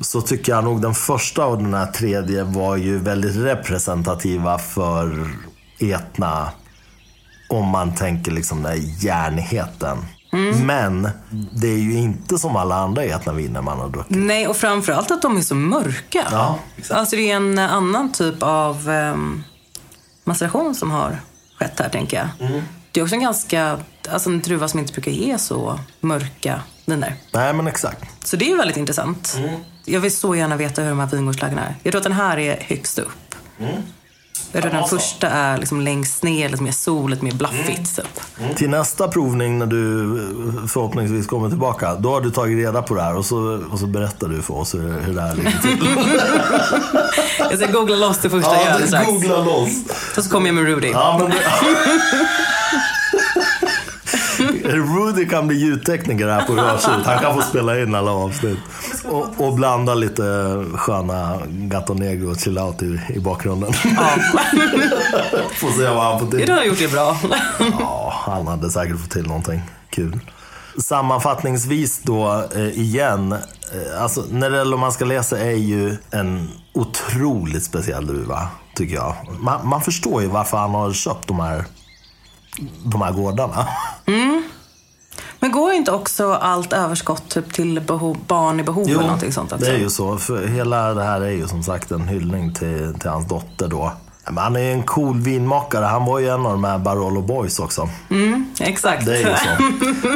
[0.00, 5.30] så tycker jag nog den första och den här tredje var ju väldigt representativa för
[5.80, 6.48] Etna.
[7.48, 8.78] Om man tänker liksom den här
[10.36, 10.66] järnigheten.
[10.66, 11.08] Men
[11.52, 14.16] det är ju inte som alla andra Etna-viner man har druckit.
[14.16, 16.28] Nej, och framförallt att de är så mörka.
[16.30, 17.00] Ja, exakt.
[17.00, 19.44] Alltså det är en annan typ av um,
[20.24, 21.18] maceration som har
[21.58, 22.50] skett här, tänker jag.
[22.50, 22.62] Mm.
[22.92, 23.78] Det är också en ganska,
[24.08, 27.14] alltså en druva som inte brukar ge så mörka viner.
[27.32, 28.26] Nej men exakt.
[28.26, 29.34] Så det är ju väldigt intressant.
[29.38, 29.60] Mm.
[29.84, 31.74] Jag vill så gärna veta hur de här vingårdslaggarna är.
[31.82, 33.34] Jag tror att den här är högst upp.
[34.54, 37.98] Jag tror den första är liksom längst ner, lite mer sol, lite mer blaffigt.
[37.98, 38.50] Mm.
[38.50, 38.56] Typ.
[38.56, 42.94] Till nästa provning när du eh, förhoppningsvis kommer tillbaka, då har du tagit reda på
[42.94, 45.58] det här och så, och så berättar du för oss hur, hur det här ligger
[45.62, 45.88] till.
[47.50, 49.06] Jag ska googla loss det första jag gör du strax.
[49.06, 49.84] googlar loss.
[50.14, 50.88] Så kommer jag med Rudy.
[50.88, 51.36] Ja, men det...
[54.64, 57.06] Rudy kan bli ljudtekniker här på Rörsut.
[57.06, 58.58] Han kan få spela in alla avsnitt.
[59.04, 60.22] Och, och blanda lite
[60.74, 63.72] sköna Gato Negro och chill out i, i bakgrunden.
[63.84, 64.08] Ja.
[65.54, 66.46] Får se vad han får till.
[66.46, 67.16] Du har gjort det bra.
[67.78, 70.20] Ja, han hade säkert fått till någonting kul.
[70.78, 73.32] Sammanfattningsvis då, eh, igen.
[73.32, 79.14] Eh, alltså, Nerello Mascalese är ju en otroligt speciell druva, tycker jag.
[79.40, 81.64] Man, man förstår ju varför han har köpt de här,
[82.84, 83.66] de här gårdarna.
[84.04, 84.44] Men
[85.54, 89.64] går inte också allt överskott typ till behov, barn i behov eller någonting sånt också?
[89.64, 90.18] det är ju så.
[90.18, 93.92] För hela det här är ju som sagt en hyllning till, till hans dotter då.
[94.26, 95.84] Men han är ju en cool vinmakare.
[95.84, 97.88] Han var ju en av de här Barolo Boys också.
[98.60, 99.06] Exakt.
[99.06, 99.36] Det är ju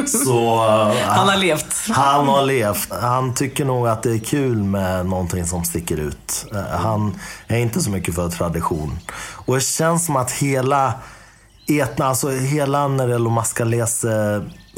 [0.07, 0.17] så.
[0.25, 1.75] så eh, Han har levt.
[1.89, 2.89] Han har levt.
[3.01, 6.45] Han tycker nog att det är kul med någonting som sticker ut.
[6.53, 8.99] Eh, Han är inte så mycket för tradition.
[9.45, 10.93] Och det känns som att hela
[11.69, 13.29] Etna, alltså hela Nerello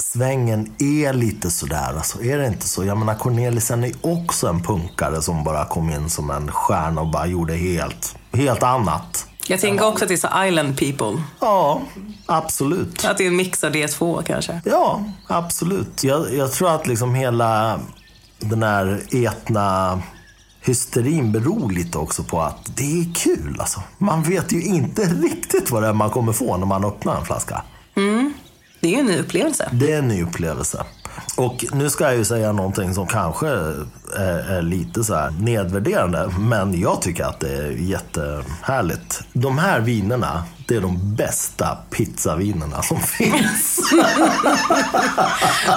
[0.02, 1.94] Mascalese-svängen är lite sådär.
[1.98, 2.86] Alltså, är det inte så?
[2.86, 7.12] Jag menar Cornelissen är också en punkare som bara kom in som en stjärna och
[7.12, 9.28] bara gjorde helt, helt annat.
[9.48, 11.24] Jag tänker också att det är så island people.
[11.40, 11.82] Ja,
[12.26, 13.06] absolut.
[13.06, 14.62] Att det är en mix av de två kanske.
[14.66, 16.04] Ja, absolut.
[16.04, 17.80] Jag, jag tror att liksom hela
[18.40, 20.02] den här etna
[20.62, 23.58] hysterin beror lite också på att det är kul.
[23.60, 23.82] Alltså.
[23.98, 27.26] Man vet ju inte riktigt vad det är man kommer få när man öppnar en
[27.26, 27.64] flaska.
[28.82, 29.70] Det är ju en ny upplevelse.
[29.72, 30.84] Det är en ny upplevelse.
[31.38, 33.48] Och nu ska jag ju säga någonting som kanske
[34.18, 36.30] är, lite så här nedvärderande.
[36.40, 39.22] Men jag tycker att det är jättehärligt.
[39.34, 43.80] De här vinerna, det är de bästa pizzavinerna som finns.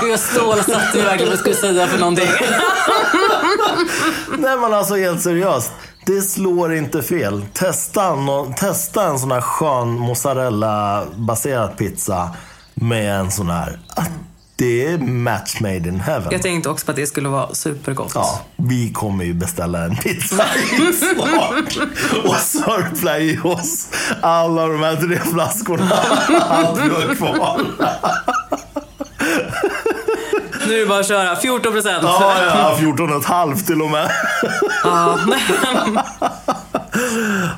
[0.00, 2.28] Gud, jag stålsatte mig verkligen vad skulle säga för någonting.
[4.38, 5.72] Nej men alltså helt seriöst.
[6.06, 7.44] Det slår inte fel.
[7.52, 12.30] Testa, nå- testa en sån här skön mozzarella-baserad pizza
[12.74, 13.78] med en sån här.
[14.56, 16.28] Det är match made in heaven.
[16.30, 18.12] Jag tänkte också på att det skulle vara supergott.
[18.14, 20.36] Ja, vi kommer ju beställa en pizza
[20.98, 21.78] snart
[22.24, 23.88] och sörpla i oss
[24.20, 25.90] alla de här tre flaskorna.
[26.40, 27.60] Allt vi har kvar.
[30.66, 31.36] Nu är det bara att köra.
[31.36, 32.02] 14 procent.
[32.02, 34.10] Ja, ja, 14 och ett halvt till och med.
[34.84, 35.18] Ja.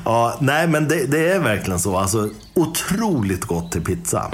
[0.05, 1.97] Ja, nej, men det, det är verkligen så.
[1.97, 4.31] Alltså, otroligt gott till pizza.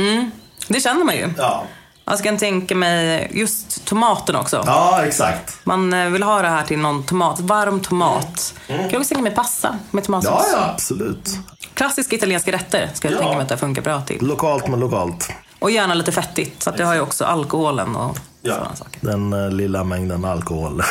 [0.68, 1.34] Det känner man ju.
[1.38, 1.64] Ja.
[2.06, 4.64] Jag kan tänka mig just tomaten också.
[4.66, 5.58] ja, exakt.
[5.64, 8.54] Man eh, vill ha det här till någon tomat, varm tomat.
[8.68, 10.32] Kan jag också tänka mig pasta med tomatsås.
[10.52, 11.30] Ja, ja, absolut.
[11.74, 13.20] Klassiska italienska rätter ska jag Ja.
[13.20, 14.18] tänka mig att det funkar bra till.
[14.28, 15.30] Lokalt men lokalt.
[15.60, 19.00] Och gärna lite fettigt, så att det har ju också alkoholen och sådana saker.
[19.02, 20.84] Den eh, lilla mängden alkohol.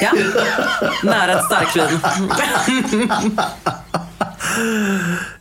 [0.00, 0.10] Ja,
[1.02, 2.00] nära ett starkvin.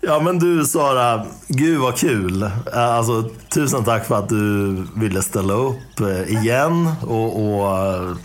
[0.01, 2.43] Ja men du Sara, gud vad kul.
[2.43, 2.49] Eh,
[2.95, 6.91] Alltså, tusen tack för att du ville ställa upp eh, igen.
[7.01, 8.15] Och, och eh,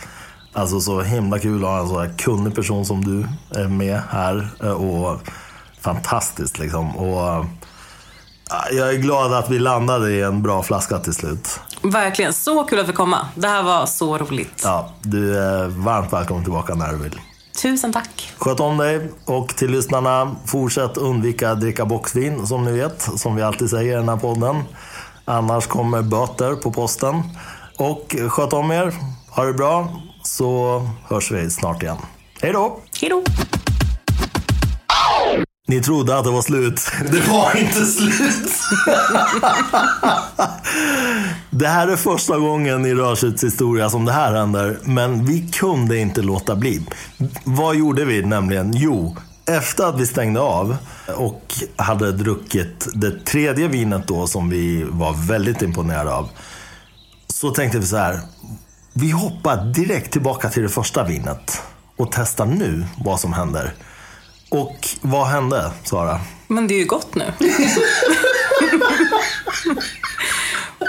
[0.53, 3.27] alltså så himla kul att ha en så här kunnig person som du
[3.59, 4.47] är med här.
[4.73, 5.19] Och
[5.81, 6.95] fantastiskt liksom.
[6.97, 7.45] Och
[8.71, 11.59] jag är glad att vi landade i en bra flaska till slut.
[11.83, 13.27] Verkligen, så kul att få komma.
[13.35, 14.61] Det här var så roligt.
[14.63, 17.19] Ja, du är varmt välkommen tillbaka när du vill.
[17.61, 18.33] Tusen tack.
[18.37, 23.35] Sköt om dig och till lyssnarna, fortsätt undvika att dricka boxvin som ni vet, som
[23.35, 24.63] vi alltid säger i den här podden.
[25.25, 27.23] Annars kommer böter på posten.
[27.77, 28.93] Och sköt om er,
[29.29, 31.97] ha det bra, så hörs vi snart igen.
[32.41, 32.79] Hej då!
[33.01, 33.23] Hej då.
[35.67, 36.81] Ni trodde att det var slut.
[37.11, 38.51] Det var inte slut.
[41.61, 44.79] det här är första gången i Rörskytts historia som det här händer.
[44.83, 46.81] Men vi kunde inte låta bli.
[47.43, 48.73] Vad gjorde vi nämligen?
[48.75, 50.77] Jo, efter att vi stängde av
[51.15, 56.29] och hade druckit det tredje vinet då som vi var väldigt imponerade av.
[57.27, 58.19] Så tänkte vi så här.
[58.93, 61.61] Vi hoppar direkt tillbaka till det första vinet
[61.97, 63.73] och testar nu vad som händer.
[64.49, 66.19] Och vad hände, Sara?
[66.47, 67.25] Men det är ju gott nu.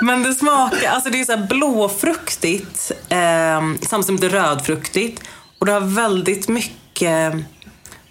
[0.03, 5.23] Men det smakar, alltså det är så blåfruktigt eh, samtidigt som det är rödfruktigt.
[5.59, 7.35] Och det har väldigt mycket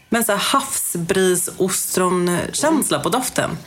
[0.10, 3.58] men så här havsbris ostronkänsla på doften.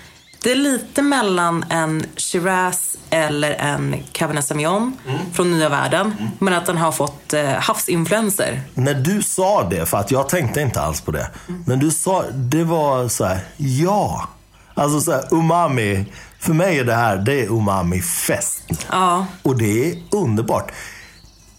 [0.43, 4.97] Det är lite mellan en Shiraz eller en Cabernet Sauvignon
[5.33, 6.31] från nya världen.
[6.39, 8.61] Men att den har fått eh, havsinfluenser.
[8.75, 11.31] När du sa det, för att jag tänkte inte alls på det.
[11.67, 14.29] När du sa, det var så här, ja.
[14.75, 16.07] Alltså så här, umami.
[16.45, 18.63] För mig är det här, det är umami-fest.
[18.91, 20.73] Ja, Och det är underbart.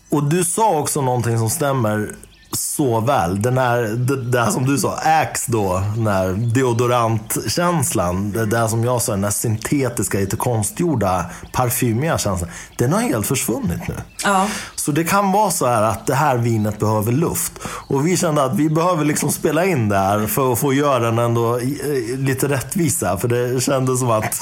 [0.10, 2.16] Och du sa också någonting som stämmer
[2.52, 3.42] så väl.
[3.42, 8.32] Den här, det, det här som du sa, Axe då, den här deodorantkänslan.
[8.32, 12.50] Det där som jag sa, den här syntetiska, lite konstgjorda, parfymiga känslan.
[12.78, 13.96] Den har helt försvunnit nu.
[14.24, 14.48] ja.
[14.86, 17.52] Så det kan vara så här att det här vinet behöver luft.
[17.66, 21.00] Och vi kände att vi behöver liksom spela in det här för att få göra
[21.00, 23.18] den ändå eh, lite rättvisa.
[23.18, 24.40] För det kändes som att...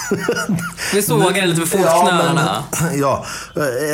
[0.93, 2.63] Vi sågar det lite för fotknölarna.
[2.81, 3.25] men- ja,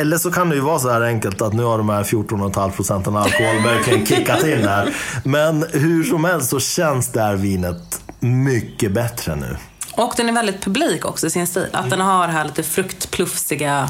[0.00, 2.70] eller så kan det ju vara så här enkelt att nu har de här 14,5
[2.70, 4.94] procenten alkohol verkligen kickat in här.
[5.24, 9.56] Men hur som helst så känns det här vinet mycket bättre nu.
[9.96, 11.66] Och den är väldigt publik också i sin stil.
[11.72, 13.88] Att den har det här lite fruktplufsiga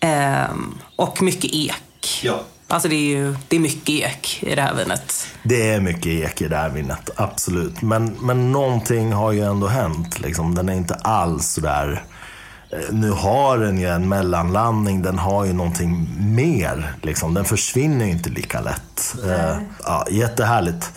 [0.00, 2.20] ehm, och mycket ek.
[2.22, 2.40] Ja.
[2.68, 5.26] Alltså det är ju det är mycket ek i det här vinet.
[5.42, 7.82] Det är mycket ek i det här vinet, absolut.
[7.82, 10.20] Men, men någonting har ju ändå hänt.
[10.20, 10.54] Liksom.
[10.54, 12.02] Den är inte alls sådär...
[12.72, 16.92] eh, Nu har den ju en mellanlandning, den har ju någonting mer.
[17.02, 17.34] Liksom.
[17.34, 19.14] Den försvinner ju inte lika lätt.
[19.26, 20.92] Eh, ja, jättehärligt.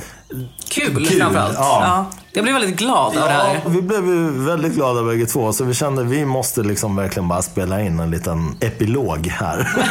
[0.70, 1.54] Kul, Kul, framförallt.
[1.58, 1.80] ja.
[1.82, 2.06] Ja.
[2.36, 3.62] Jag blev väldigt glad av det Ja, här.
[3.66, 4.04] vi blev
[4.46, 8.00] väldigt glada bägge två, så vi kände att vi måste liksom verkligen bara spela in
[8.00, 9.68] en liten epilog här.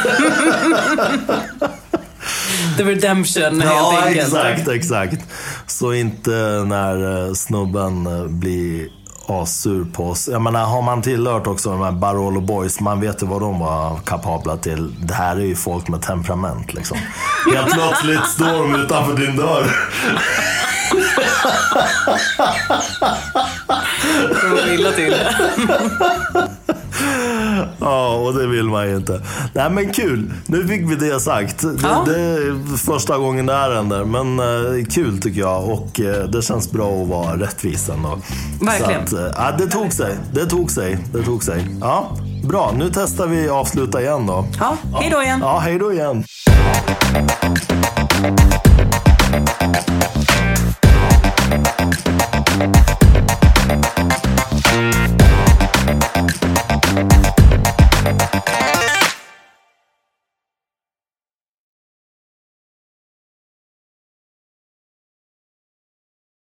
[2.77, 4.27] The Redemption helt Ja, enkelt.
[4.27, 5.21] exakt, exakt.
[5.67, 6.31] Så inte
[6.65, 8.87] när eh, snubben eh, blir
[9.27, 10.29] assur på oss.
[10.31, 13.59] Jag menar, har man tillhört också de här Barolo Boys, man vet ju vad de
[13.59, 14.95] var kapabla till.
[14.99, 16.97] Det här är ju folk med temperament liksom.
[17.53, 19.75] Helt plötsligt står de utanför din dörr.
[24.41, 25.15] Det var illa till.
[27.79, 29.21] Ja, och det vill man ju inte.
[29.53, 30.33] Nej men kul.
[30.45, 31.61] Nu fick vi det sagt.
[31.61, 32.03] Det, ja.
[32.05, 34.05] det är första gången det här händer.
[34.05, 35.69] Men eh, kul tycker jag.
[35.69, 38.19] Och eh, det känns bra att vara rättvis ändå.
[38.61, 39.01] Verkligen.
[39.03, 40.17] Att, eh, det tog sig.
[40.33, 40.97] Det tog sig.
[41.13, 41.67] Det tog sig.
[41.81, 42.73] Ja, bra.
[42.77, 44.45] Nu testar vi avsluta igen då.
[44.59, 45.39] Ja, hej då igen.
[45.41, 46.23] Ja, hej då igen.